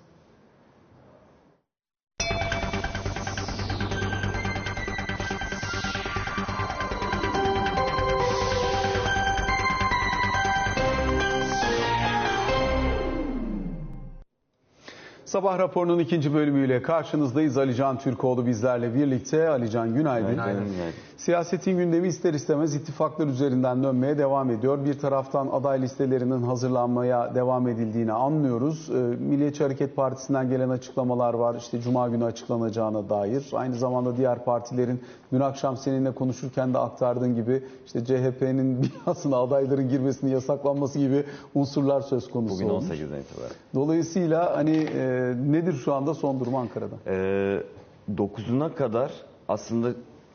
Sabah 15.24 15.58
raporunun 15.58 15.98
ikinci 15.98 16.34
bölümüyle 16.34 16.82
karşınızdayız. 16.82 17.58
Ali 17.58 17.74
Can 17.74 17.98
Türkoğlu 17.98 18.46
bizlerle 18.46 18.94
birlikte. 18.94 19.48
Ali 19.48 19.70
Can 19.70 19.94
günaydın. 19.94 20.30
Günaydın. 20.30 20.66
Siyasetin 21.16 21.78
gündemi 21.78 22.08
ister 22.08 22.34
istemez 22.34 22.74
ittifaklar 22.74 23.26
üzerinden 23.26 23.82
dönmeye 23.82 24.18
devam 24.18 24.50
ediyor. 24.50 24.84
Bir 24.84 24.98
taraftan 24.98 25.48
aday 25.52 25.82
listelerinin 25.82 26.42
hazırlanmaya 26.42 27.34
devam 27.34 27.68
edildiğini 27.68 28.12
anlıyoruz. 28.12 28.90
Ee, 28.90 28.94
Milliyetçi 29.24 29.64
Hareket 29.64 29.96
Partisi'nden 29.96 30.48
gelen 30.50 30.68
açıklamalar 30.68 31.34
var. 31.34 31.54
İşte 31.54 31.80
Cuma 31.80 32.08
günü 32.08 32.24
açıklanacağına 32.24 33.08
dair. 33.08 33.50
Aynı 33.52 33.74
zamanda 33.74 34.16
diğer 34.16 34.44
partilerin 34.44 35.00
dün 35.32 35.40
akşam 35.40 35.76
seninle 35.76 36.14
konuşurken 36.14 36.74
de 36.74 36.78
aktardığın 36.78 37.34
gibi 37.34 37.62
işte 37.86 38.04
CHP'nin 38.04 38.82
binasına 39.06 39.36
adayların 39.36 39.88
girmesini 39.88 40.30
yasaklanması 40.30 40.98
gibi 40.98 41.24
unsurlar 41.54 42.00
söz 42.00 42.30
konusu 42.30 42.54
Bugün 42.54 42.68
olmuş. 42.68 42.84
18'den 42.90 43.20
itibaren. 43.20 43.52
Dolayısıyla 43.74 44.56
hani 44.56 44.76
e, 44.76 45.32
nedir 45.46 45.72
şu 45.72 45.94
anda 45.94 46.14
son 46.14 46.40
durum 46.40 46.54
Ankara'da? 46.54 46.94
Ee, 47.06 47.62
9'una 48.16 48.74
kadar 48.74 49.12
aslında 49.48 49.88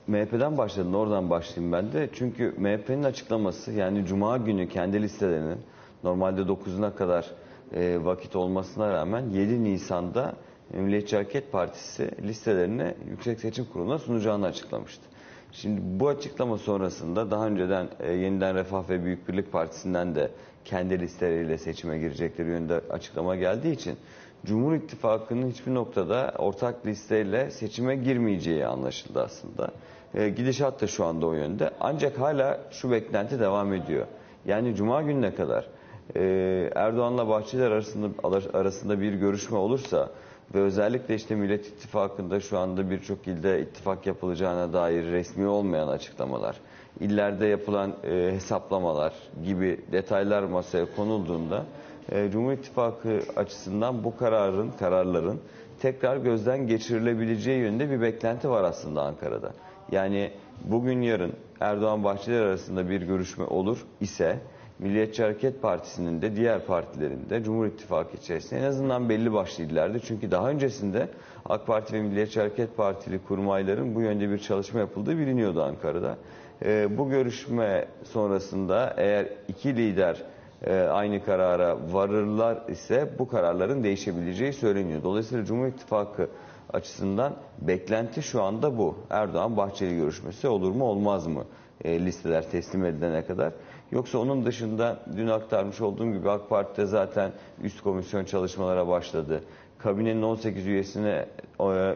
MHP'den 0.07 0.57
başladın 0.57 0.93
oradan 0.93 1.29
başlayayım 1.29 1.71
ben 1.71 1.91
de. 1.93 2.09
Çünkü 2.13 2.53
MHP'nin 2.57 3.03
açıklaması 3.03 3.71
yani 3.71 4.05
Cuma 4.05 4.37
günü 4.37 4.69
kendi 4.69 5.01
listelerinin 5.01 5.57
normalde 6.03 6.41
9'una 6.41 6.95
kadar 6.95 7.31
e, 7.73 7.97
vakit 8.03 8.35
olmasına 8.35 8.93
rağmen 8.93 9.29
7 9.29 9.63
Nisan'da 9.63 10.33
Milliyetçi 10.73 11.15
Hareket 11.15 11.51
Partisi 11.51 12.11
listelerini 12.23 12.93
Yüksek 13.09 13.39
Seçim 13.39 13.65
Kurulu'na 13.65 13.99
sunacağını 13.99 14.45
açıklamıştı. 14.45 15.03
Şimdi 15.51 15.81
bu 15.83 16.07
açıklama 16.07 16.57
sonrasında 16.57 17.31
daha 17.31 17.47
önceden 17.47 17.87
e, 17.99 18.11
Yeniden 18.13 18.55
Refah 18.55 18.89
ve 18.89 19.03
Büyük 19.03 19.27
Birlik 19.27 19.51
Partisi'nden 19.51 20.15
de 20.15 20.31
kendi 20.65 20.99
listeleriyle 20.99 21.57
seçime 21.57 21.97
girecekleri 21.99 22.49
yönünde 22.49 22.81
açıklama 22.89 23.35
geldiği 23.35 23.73
için 23.73 23.97
Cumhur 24.45 24.73
İttifakı'nın 24.73 25.49
hiçbir 25.49 25.73
noktada 25.73 26.33
ortak 26.37 26.85
listeyle 26.85 27.51
seçime 27.51 27.95
girmeyeceği 27.95 28.65
anlaşıldı 28.65 29.23
aslında. 29.23 29.71
E, 30.15 30.29
gidişat 30.29 30.81
da 30.81 30.87
şu 30.87 31.05
anda 31.05 31.25
o 31.25 31.33
yönde. 31.33 31.69
Ancak 31.79 32.19
hala 32.19 32.59
şu 32.71 32.91
beklenti 32.91 33.39
devam 33.39 33.73
ediyor. 33.73 34.05
Yani 34.45 34.75
Cuma 34.75 35.01
gününe 35.01 35.35
kadar 35.35 35.67
e, 36.15 36.69
Erdoğan'la 36.75 37.27
Bahçeliler 37.27 37.71
arasında 37.71 38.27
arasında 38.53 39.01
bir 39.01 39.13
görüşme 39.13 39.57
olursa 39.57 40.09
ve 40.55 40.59
özellikle 40.59 41.15
işte 41.15 41.35
Millet 41.35 41.67
İttifakı'nda 41.67 42.39
şu 42.39 42.57
anda 42.57 42.89
birçok 42.89 43.27
ilde 43.27 43.61
ittifak 43.61 44.07
yapılacağına 44.07 44.73
dair 44.73 45.05
resmi 45.05 45.47
olmayan 45.47 45.87
açıklamalar, 45.87 46.55
illerde 46.99 47.45
yapılan 47.45 47.93
e, 48.03 48.31
hesaplamalar 48.33 49.13
gibi 49.45 49.79
detaylar 49.91 50.43
masaya 50.43 50.95
konulduğunda 50.95 51.65
e, 52.11 52.31
Cumhur 52.31 52.51
İttifakı 52.51 53.21
açısından 53.35 54.03
bu 54.03 54.17
kararın, 54.17 54.71
kararların 54.79 55.39
tekrar 55.79 56.17
gözden 56.17 56.67
geçirilebileceği 56.67 57.59
yönde 57.59 57.89
bir 57.89 58.01
beklenti 58.01 58.49
var 58.49 58.63
aslında 58.63 59.01
Ankara'da. 59.01 59.51
Yani 59.91 60.31
bugün 60.65 61.01
yarın 61.01 61.33
Erdoğan 61.59 62.03
Bahçeliler 62.03 62.41
arasında 62.41 62.89
bir 62.89 63.01
görüşme 63.01 63.45
olur 63.45 63.85
ise 64.01 64.39
Milliyetçi 64.79 65.23
Hareket 65.23 65.61
Partisi'nin 65.61 66.21
de 66.21 66.35
diğer 66.35 66.65
partilerin 66.65 67.29
de 67.29 67.43
Cumhur 67.43 67.65
İttifakı 67.65 68.17
içerisinde 68.17 68.59
en 68.59 68.63
azından 68.63 69.09
belli 69.09 69.33
başlı. 69.33 69.99
Çünkü 69.99 70.31
daha 70.31 70.49
öncesinde 70.49 71.07
AK 71.45 71.67
Parti 71.67 71.93
ve 71.93 72.01
Milliyetçi 72.01 72.39
Hareket 72.39 72.77
Partili 72.77 73.19
kurmayların 73.19 73.95
bu 73.95 74.01
yönde 74.01 74.29
bir 74.29 74.37
çalışma 74.37 74.79
yapıldığı 74.79 75.17
biliniyordu 75.17 75.63
Ankara'da. 75.63 76.17
Ee, 76.65 76.97
bu 76.97 77.09
görüşme 77.09 77.85
sonrasında 78.03 78.93
eğer 78.97 79.27
iki 79.47 79.75
lider 79.75 80.23
e, 80.65 80.79
aynı 80.79 81.25
karara 81.25 81.77
varırlar 81.93 82.57
ise 82.69 83.09
bu 83.19 83.27
kararların 83.27 83.83
değişebileceği 83.83 84.53
söyleniyor. 84.53 85.03
Dolayısıyla 85.03 85.45
Cumhur 85.45 85.67
İttifakı 85.67 86.29
açısından 86.73 87.35
beklenti 87.61 88.21
şu 88.23 88.43
anda 88.43 88.77
bu. 88.77 88.95
Erdoğan-Bahçeli 89.09 89.95
görüşmesi 89.95 90.47
olur 90.47 90.71
mu 90.71 90.85
olmaz 90.85 91.27
mı 91.27 91.43
e, 91.83 92.05
listeler 92.05 92.51
teslim 92.51 92.85
edilene 92.85 93.25
kadar. 93.25 93.53
Yoksa 93.91 94.17
onun 94.17 94.45
dışında 94.45 94.99
dün 95.17 95.27
aktarmış 95.27 95.81
olduğum 95.81 96.11
gibi 96.11 96.29
AK 96.29 96.49
Parti'de 96.49 96.85
zaten 96.85 97.31
üst 97.63 97.81
komisyon 97.81 98.25
çalışmalara 98.25 98.87
başladı. 98.87 99.43
Kabinenin 99.77 100.21
18 100.21 100.67
üyesine 100.67 101.25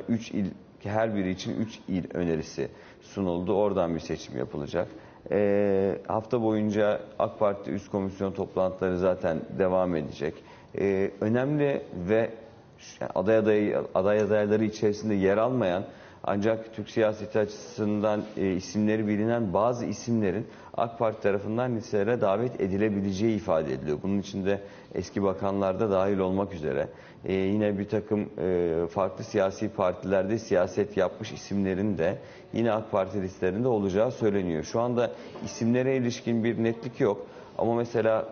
3 0.10 0.32
il 0.32 0.46
her 0.84 1.16
biri 1.16 1.30
için 1.30 1.56
3 1.62 1.80
il 1.88 2.04
önerisi 2.14 2.70
sunuldu. 3.02 3.54
Oradan 3.54 3.96
bir 3.96 4.00
seçim 4.00 4.38
yapılacak. 4.38 4.88
E, 5.32 5.98
hafta 6.08 6.42
boyunca 6.42 7.02
AK 7.20 7.40
Parti 7.40 7.72
üst 7.72 7.92
komisyon 7.92 8.32
toplantıları 8.32 8.98
zaten 9.00 9.38
devam 9.60 9.96
edecek. 9.96 10.34
E, 10.80 11.12
önemli 11.22 11.82
ve 12.10 12.30
aday, 13.16 13.38
aday, 13.38 13.76
aday 13.96 14.20
adayları 14.20 14.66
içerisinde 14.66 15.14
yer 15.14 15.38
almayan 15.38 15.84
ancak 16.24 16.74
Türk 16.76 16.90
siyaseti 16.90 17.40
açısından 17.40 18.24
e, 18.38 18.54
isimleri 18.54 19.08
bilinen 19.08 19.54
bazı 19.54 19.86
isimlerin 19.86 20.48
AK 20.78 21.00
Parti 21.00 21.22
tarafından 21.22 21.76
listelere 21.76 22.22
davet 22.22 22.62
edilebileceği 22.62 23.38
ifade 23.38 23.74
ediliyor. 23.74 23.98
Bunun 24.04 24.20
içinde 24.20 24.62
eski 24.94 25.24
bakanlar 25.24 25.80
da 25.80 25.92
dahil 25.92 26.18
olmak 26.18 26.54
üzere 26.54 26.88
e, 27.26 27.34
yine 27.34 27.80
bir 27.80 27.90
takım 27.90 28.30
e, 28.40 28.88
farklı 28.88 29.24
siyasi 29.24 29.70
partilerde 29.70 30.40
siyaset 30.40 30.98
yapmış 30.98 31.32
isimlerin 31.32 31.98
de 31.98 32.18
yine 32.54 32.72
AK 32.72 32.92
Parti 32.92 33.22
listelerinde 33.22 33.68
olacağı 33.68 34.12
söyleniyor. 34.12 34.64
Şu 34.64 34.80
anda 34.80 35.12
isimlere 35.46 35.98
ilişkin 35.98 36.44
bir 36.44 36.64
netlik 36.64 37.00
yok 37.00 37.28
ama 37.58 37.76
mesela 37.76 38.30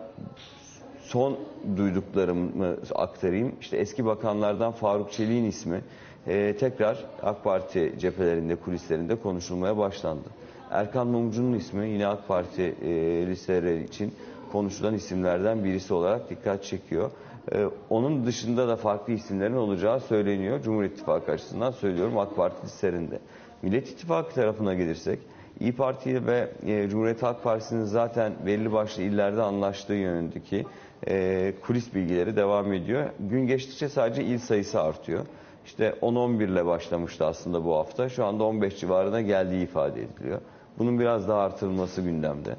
son 1.10 1.36
duyduklarımı 1.76 2.76
aktarayım. 2.94 3.52
İşte 3.60 3.76
eski 3.76 4.04
bakanlardan 4.04 4.72
Faruk 4.72 5.12
Çelik'in 5.12 5.44
ismi 5.44 5.80
e, 6.26 6.56
tekrar 6.56 7.04
AK 7.22 7.44
Parti 7.44 7.94
cephelerinde, 7.98 8.56
kulislerinde 8.56 9.16
konuşulmaya 9.16 9.76
başlandı. 9.76 10.28
Erkan 10.70 11.06
Mumcu'nun 11.06 11.52
ismi 11.52 11.88
yine 11.88 12.06
AK 12.06 12.28
Parti 12.28 12.62
e, 12.62 12.88
listeleri 13.26 13.84
için 13.84 14.14
konuşulan 14.52 14.94
isimlerden 14.94 15.64
birisi 15.64 15.94
olarak 15.94 16.30
dikkat 16.30 16.64
çekiyor. 16.64 17.10
E, 17.52 17.64
onun 17.90 18.26
dışında 18.26 18.68
da 18.68 18.76
farklı 18.76 19.12
isimlerin 19.12 19.56
olacağı 19.56 20.00
söyleniyor. 20.00 20.62
Cumhur 20.62 20.84
İttifakı 20.84 21.32
açısından 21.32 21.70
söylüyorum 21.70 22.18
AK 22.18 22.36
Parti 22.36 22.66
listelerinde. 22.66 23.18
Millet 23.62 23.88
İttifakı 23.88 24.34
tarafına 24.34 24.74
gelirsek, 24.74 25.18
İyi 25.60 25.72
Parti 25.72 26.26
ve 26.26 26.50
e, 26.66 26.88
Cumhuriyet 26.88 27.22
Halk 27.22 27.42
Partisi'nin 27.42 27.84
zaten 27.84 28.32
belli 28.46 28.72
başlı 28.72 29.02
illerde 29.02 29.42
anlaştığı 29.42 29.94
yönündeki 29.94 30.66
e, 31.08 31.52
kulis 31.62 31.94
bilgileri 31.94 32.36
devam 32.36 32.72
ediyor. 32.72 33.06
Gün 33.20 33.46
geçtikçe 33.46 33.88
sadece 33.88 34.24
il 34.24 34.38
sayısı 34.38 34.80
artıyor. 34.80 35.26
İşte 35.66 35.94
10-11 36.02 36.52
ile 36.52 36.66
başlamıştı 36.66 37.26
aslında 37.26 37.64
bu 37.64 37.76
hafta. 37.76 38.08
Şu 38.08 38.24
anda 38.24 38.44
15 38.44 38.78
civarına 38.78 39.20
geldiği 39.20 39.62
ifade 39.62 40.02
ediliyor. 40.02 40.40
Bunun 40.78 41.00
biraz 41.00 41.28
daha 41.28 41.40
artırılması 41.40 42.02
gündemde. 42.02 42.56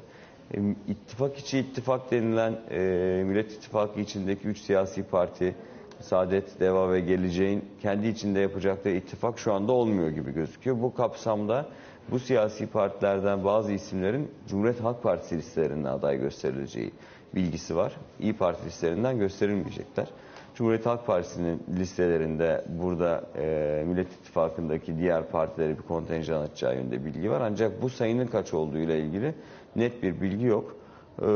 E, 0.54 0.58
ittifak 0.88 1.38
içi 1.38 1.58
ittifak 1.58 2.10
denilen 2.10 2.60
e, 2.70 2.78
Millet 3.26 3.52
İttifakı 3.52 4.00
içindeki 4.00 4.48
3 4.48 4.58
siyasi 4.58 5.02
parti 5.02 5.54
Saadet, 6.00 6.60
Deva 6.60 6.92
ve 6.92 7.00
Geleceğin 7.00 7.64
kendi 7.82 8.08
içinde 8.08 8.40
yapacakları 8.40 8.94
ittifak 8.94 9.38
şu 9.38 9.52
anda 9.52 9.72
olmuyor 9.72 10.08
gibi 10.10 10.34
gözüküyor. 10.34 10.82
Bu 10.82 10.94
kapsamda 10.94 11.66
bu 12.10 12.18
siyasi 12.18 12.66
partilerden 12.66 13.44
bazı 13.44 13.72
isimlerin 13.72 14.30
Cumhuriyet 14.48 14.80
Halk 14.80 15.02
Partisi 15.02 15.36
listelerinde 15.36 15.88
aday 15.88 16.18
gösterileceği 16.18 16.92
bilgisi 17.34 17.76
var. 17.76 17.92
İyi 18.20 18.32
Parti 18.32 18.66
listelerinden 18.66 19.18
gösterilmeyecekler. 19.18 20.08
Cumhuriyet 20.54 20.86
Halk 20.86 21.06
Partisi'nin 21.06 21.62
listelerinde 21.78 22.64
burada 22.68 23.24
e, 23.36 23.84
Millet 23.86 24.12
İttifakı'ndaki 24.12 24.98
diğer 24.98 25.28
partilere 25.28 25.78
bir 25.78 25.82
kontenjan 25.82 26.40
açacağı 26.42 26.74
yönünde 26.76 27.04
bilgi 27.04 27.30
var. 27.30 27.40
Ancak 27.40 27.82
bu 27.82 27.88
sayının 27.88 28.26
kaç 28.26 28.54
olduğu 28.54 28.78
ile 28.78 29.00
ilgili 29.00 29.34
net 29.76 30.02
bir 30.02 30.20
bilgi 30.20 30.46
yok. 30.46 30.76
E, 31.18 31.26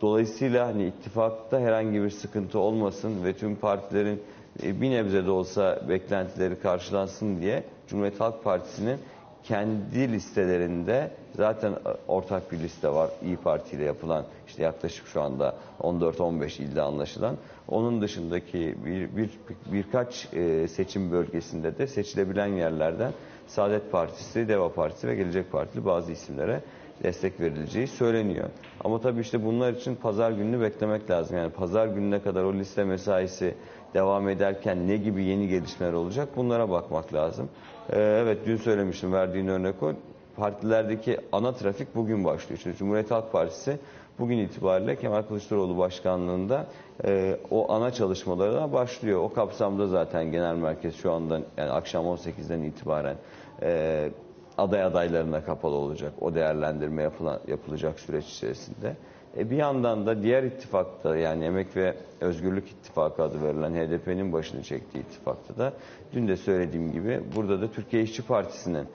dolayısıyla 0.00 0.66
hani 0.66 0.86
ittifakta 0.86 1.60
herhangi 1.60 2.02
bir 2.02 2.10
sıkıntı 2.10 2.58
olmasın 2.58 3.24
ve 3.24 3.32
tüm 3.32 3.56
partilerin 3.56 4.22
e, 4.62 4.80
bir 4.80 4.90
nebze 4.90 5.26
de 5.26 5.30
olsa 5.30 5.82
beklentileri 5.88 6.60
karşılansın 6.60 7.40
diye 7.40 7.64
Cumhuriyet 7.88 8.20
Halk 8.20 8.44
Partisi'nin 8.44 8.98
kendi 9.44 10.12
listelerinde 10.12 11.10
zaten 11.36 11.74
ortak 12.08 12.52
bir 12.52 12.58
liste 12.58 12.88
var. 12.88 13.10
İyi 13.24 13.36
Parti 13.36 13.76
ile 13.76 13.84
yapılan 13.84 14.24
işte 14.46 14.62
yaklaşık 14.62 15.06
şu 15.06 15.22
anda 15.22 15.54
14-15 15.80 16.62
ilde 16.62 16.82
anlaşılan. 16.82 17.36
Onun 17.68 18.02
dışındaki 18.02 18.76
bir, 18.86 19.16
bir 19.16 19.30
birkaç 19.72 20.34
e, 20.34 20.68
seçim 20.68 21.12
bölgesinde 21.12 21.78
de 21.78 21.86
seçilebilen 21.86 22.46
yerlerden 22.46 23.12
Saadet 23.46 23.92
Partisi, 23.92 24.48
Deva 24.48 24.72
Partisi 24.72 25.08
ve 25.08 25.14
Gelecek 25.14 25.52
Partili 25.52 25.84
bazı 25.84 26.12
isimlere 26.12 26.60
destek 27.02 27.40
verileceği 27.40 27.86
söyleniyor. 27.86 28.48
Ama 28.84 29.00
tabii 29.00 29.20
işte 29.20 29.44
bunlar 29.44 29.72
için 29.72 29.94
pazar 29.94 30.30
gününü 30.30 30.60
beklemek 30.60 31.10
lazım. 31.10 31.36
Yani 31.36 31.50
pazar 31.50 31.86
gününe 31.86 32.22
kadar 32.22 32.44
o 32.44 32.54
liste 32.54 32.84
mesaisi 32.84 33.54
devam 33.94 34.28
ederken 34.28 34.88
ne 34.88 34.96
gibi 34.96 35.24
yeni 35.24 35.48
gelişmeler 35.48 35.92
olacak 35.92 36.28
bunlara 36.36 36.70
bakmak 36.70 37.14
lazım. 37.14 37.48
Ee, 37.90 37.98
evet 38.22 38.38
dün 38.46 38.56
söylemiştim 38.56 39.12
verdiğin 39.12 39.48
örnek 39.48 39.82
o. 39.82 39.92
Partilerdeki 40.36 41.18
ana 41.32 41.52
trafik 41.54 41.94
bugün 41.94 42.24
başlıyor. 42.24 42.60
Çünkü 42.62 42.78
Cumhuriyet 42.78 43.10
Halk 43.10 43.32
Partisi 43.32 43.78
bugün 44.18 44.38
itibariyle 44.38 44.96
Kemal 44.96 45.22
Kılıçdaroğlu 45.22 45.78
başkanlığında 45.78 46.66
e, 47.04 47.36
o 47.50 47.72
ana 47.72 47.90
çalışmalara 47.90 48.72
başlıyor. 48.72 49.20
O 49.20 49.32
kapsamda 49.32 49.86
zaten 49.86 50.32
genel 50.32 50.54
merkez 50.54 50.96
şu 50.96 51.12
anda 51.12 51.40
yani 51.56 51.70
akşam 51.70 52.04
18'den 52.04 52.62
itibaren 52.62 53.16
e, 53.62 54.10
aday 54.58 54.82
adaylarına 54.82 55.44
kapalı 55.44 55.74
olacak. 55.74 56.12
O 56.20 56.34
değerlendirme 56.34 57.02
yapılan, 57.02 57.40
yapılacak 57.48 58.00
süreç 58.00 58.26
içerisinde. 58.26 58.96
E 59.36 59.50
bir 59.50 59.56
yandan 59.56 60.06
da 60.06 60.22
diğer 60.22 60.42
ittifakta 60.42 61.16
yani 61.16 61.44
Emek 61.44 61.76
ve 61.76 61.94
Özgürlük 62.20 62.70
İttifakı 62.70 63.22
adı 63.22 63.42
verilen 63.42 63.74
HDP'nin 63.74 64.32
başını 64.32 64.62
çektiği 64.62 64.98
ittifakta 64.98 65.56
da 65.56 65.72
dün 66.12 66.28
de 66.28 66.36
söylediğim 66.36 66.92
gibi 66.92 67.20
burada 67.36 67.60
da 67.60 67.70
Türkiye 67.70 68.02
İşçi 68.02 68.22
Partisi'nin 68.22 68.86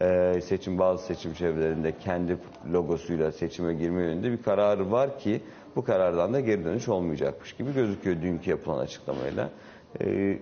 e, 0.00 0.40
seçim 0.40 0.78
bazı 0.78 1.04
seçim 1.04 1.34
çevrelerinde 1.34 1.98
kendi 1.98 2.38
logosuyla 2.72 3.32
seçime 3.32 3.74
girme 3.74 4.02
yönünde 4.02 4.32
bir 4.32 4.42
kararı 4.42 4.90
var 4.90 5.18
ki 5.18 5.40
bu 5.76 5.84
karardan 5.84 6.32
da 6.32 6.40
geri 6.40 6.64
dönüş 6.64 6.88
olmayacakmış 6.88 7.52
gibi 7.52 7.74
gözüküyor 7.74 8.22
dünkü 8.22 8.50
yapılan 8.50 8.78
açıklamayla. 8.78 9.50
E, 10.00 10.38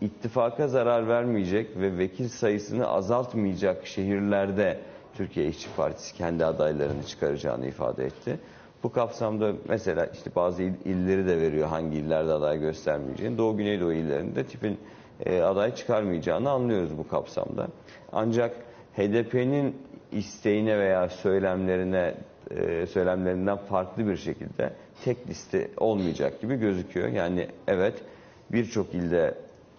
ittifaka 0.00 0.68
zarar 0.68 1.08
vermeyecek 1.08 1.76
ve 1.76 1.98
vekil 1.98 2.28
sayısını 2.28 2.88
azaltmayacak 2.88 3.86
şehirlerde 3.86 4.80
Türkiye 5.14 5.46
İşçi 5.46 5.68
Partisi 5.76 6.14
kendi 6.14 6.44
adaylarını 6.44 7.02
çıkaracağını 7.02 7.66
ifade 7.66 8.04
etti. 8.04 8.38
Bu 8.82 8.92
kapsamda 8.92 9.52
mesela 9.68 10.06
işte 10.06 10.30
bazı 10.36 10.62
il- 10.62 10.84
illeri 10.84 11.26
de 11.26 11.40
veriyor 11.40 11.68
hangi 11.68 11.96
illerde 11.98 12.32
aday 12.32 12.60
göstermeyeceğini. 12.60 13.38
Doğu 13.38 13.56
Güneydoğu 13.56 13.92
illerinde 13.92 14.44
tipin 14.46 14.78
e, 15.26 15.40
aday 15.42 15.74
çıkarmayacağını 15.74 16.50
anlıyoruz 16.50 16.98
bu 16.98 17.08
kapsamda. 17.08 17.68
Ancak 18.12 18.56
HDP'nin 18.96 19.76
isteğine 20.12 20.78
veya 20.78 21.08
söylemlerine 21.08 22.14
e, 22.50 22.86
söylemlerinden 22.86 23.56
farklı 23.56 24.06
bir 24.06 24.16
şekilde 24.16 24.72
tek 25.04 25.28
liste 25.28 25.68
olmayacak 25.76 26.40
gibi 26.40 26.56
gözüküyor. 26.56 27.08
Yani 27.08 27.48
evet 27.66 27.94
birçok 28.52 28.94
ilde 28.94 29.34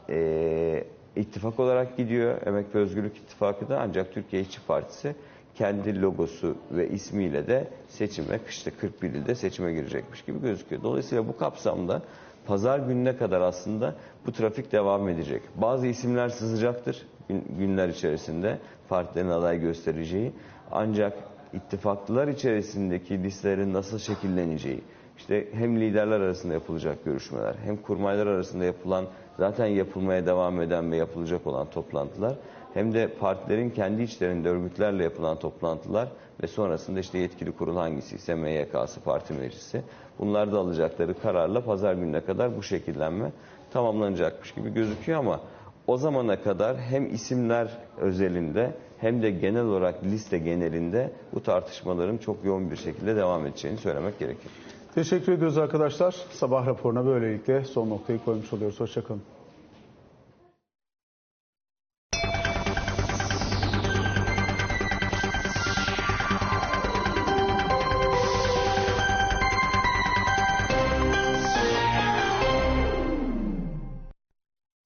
e, 0.09 0.83
ittifak 1.15 1.59
olarak 1.59 1.97
gidiyor. 1.97 2.37
Emek 2.47 2.75
ve 2.75 2.79
Özgürlük 2.79 3.17
İttifakı 3.17 3.69
da 3.69 3.79
ancak 3.81 4.13
Türkiye 4.13 4.41
İşçi 4.41 4.65
Partisi 4.67 5.15
kendi 5.55 6.01
logosu 6.01 6.55
ve 6.71 6.89
ismiyle 6.89 7.47
de 7.47 7.67
seçime, 7.87 8.39
işte 8.49 8.71
41 8.71 9.09
ilde 9.09 9.35
seçime 9.35 9.73
girecekmiş 9.73 10.25
gibi 10.25 10.41
gözüküyor. 10.41 10.83
Dolayısıyla 10.83 11.27
bu 11.27 11.37
kapsamda 11.37 12.01
pazar 12.47 12.79
gününe 12.79 13.17
kadar 13.17 13.41
aslında 13.41 13.95
bu 14.25 14.31
trafik 14.31 14.71
devam 14.71 15.09
edecek. 15.09 15.41
Bazı 15.55 15.87
isimler 15.87 16.29
sızacaktır 16.29 17.07
gün- 17.29 17.45
günler 17.59 17.89
içerisinde 17.89 18.59
partilerin 18.89 19.29
aday 19.29 19.59
göstereceği. 19.61 20.31
Ancak 20.71 21.13
ittifaklılar 21.53 22.27
içerisindeki 22.27 23.23
listelerin 23.23 23.73
nasıl 23.73 23.99
şekilleneceği, 23.99 24.81
işte 25.17 25.47
hem 25.53 25.79
liderler 25.81 26.19
arasında 26.19 26.53
yapılacak 26.53 27.05
görüşmeler, 27.05 27.55
hem 27.65 27.77
kurmaylar 27.77 28.27
arasında 28.27 28.63
yapılan, 28.63 29.05
zaten 29.37 29.65
yapılmaya 29.65 30.25
devam 30.25 30.61
eden 30.61 30.91
ve 30.91 30.97
yapılacak 30.97 31.47
olan 31.47 31.69
toplantılar, 31.69 32.33
hem 32.73 32.93
de 32.93 33.07
partilerin 33.07 33.69
kendi 33.69 34.03
içlerinde 34.03 34.49
örgütlerle 34.49 35.03
yapılan 35.03 35.39
toplantılar 35.39 36.07
ve 36.43 36.47
sonrasında 36.47 36.99
işte 36.99 37.17
yetkili 37.17 37.51
kurul 37.51 37.77
hangisi 37.77 38.15
ise 38.15 38.35
MYK'sı, 38.35 39.01
parti 39.01 39.33
meclisi, 39.33 39.81
bunlar 40.19 40.51
da 40.51 40.59
alacakları 40.59 41.19
kararla 41.19 41.61
pazar 41.61 41.93
gününe 41.93 42.21
kadar 42.21 42.57
bu 42.57 42.63
şekillenme 42.63 43.31
tamamlanacakmış 43.73 44.53
gibi 44.53 44.73
gözüküyor 44.73 45.19
ama 45.19 45.39
o 45.87 45.97
zamana 45.97 46.41
kadar 46.43 46.77
hem 46.77 47.13
isimler 47.13 47.77
özelinde 47.97 48.71
hem 48.97 49.21
de 49.21 49.31
genel 49.31 49.63
olarak 49.63 50.03
liste 50.03 50.37
genelinde 50.37 51.11
bu 51.33 51.43
tartışmaların 51.43 52.17
çok 52.17 52.45
yoğun 52.45 52.71
bir 52.71 52.75
şekilde 52.75 53.15
devam 53.15 53.45
edeceğini 53.45 53.77
söylemek 53.77 54.19
gerekir. 54.19 54.51
Teşekkür 54.95 55.31
ediyoruz 55.31 55.57
arkadaşlar. 55.57 56.15
Sabah 56.31 56.67
raporuna 56.67 57.05
böylelikle 57.05 57.65
son 57.65 57.89
noktayı 57.89 58.19
koymuş 58.25 58.53
oluyoruz. 58.53 58.79
Hoşçakalın. 58.79 59.21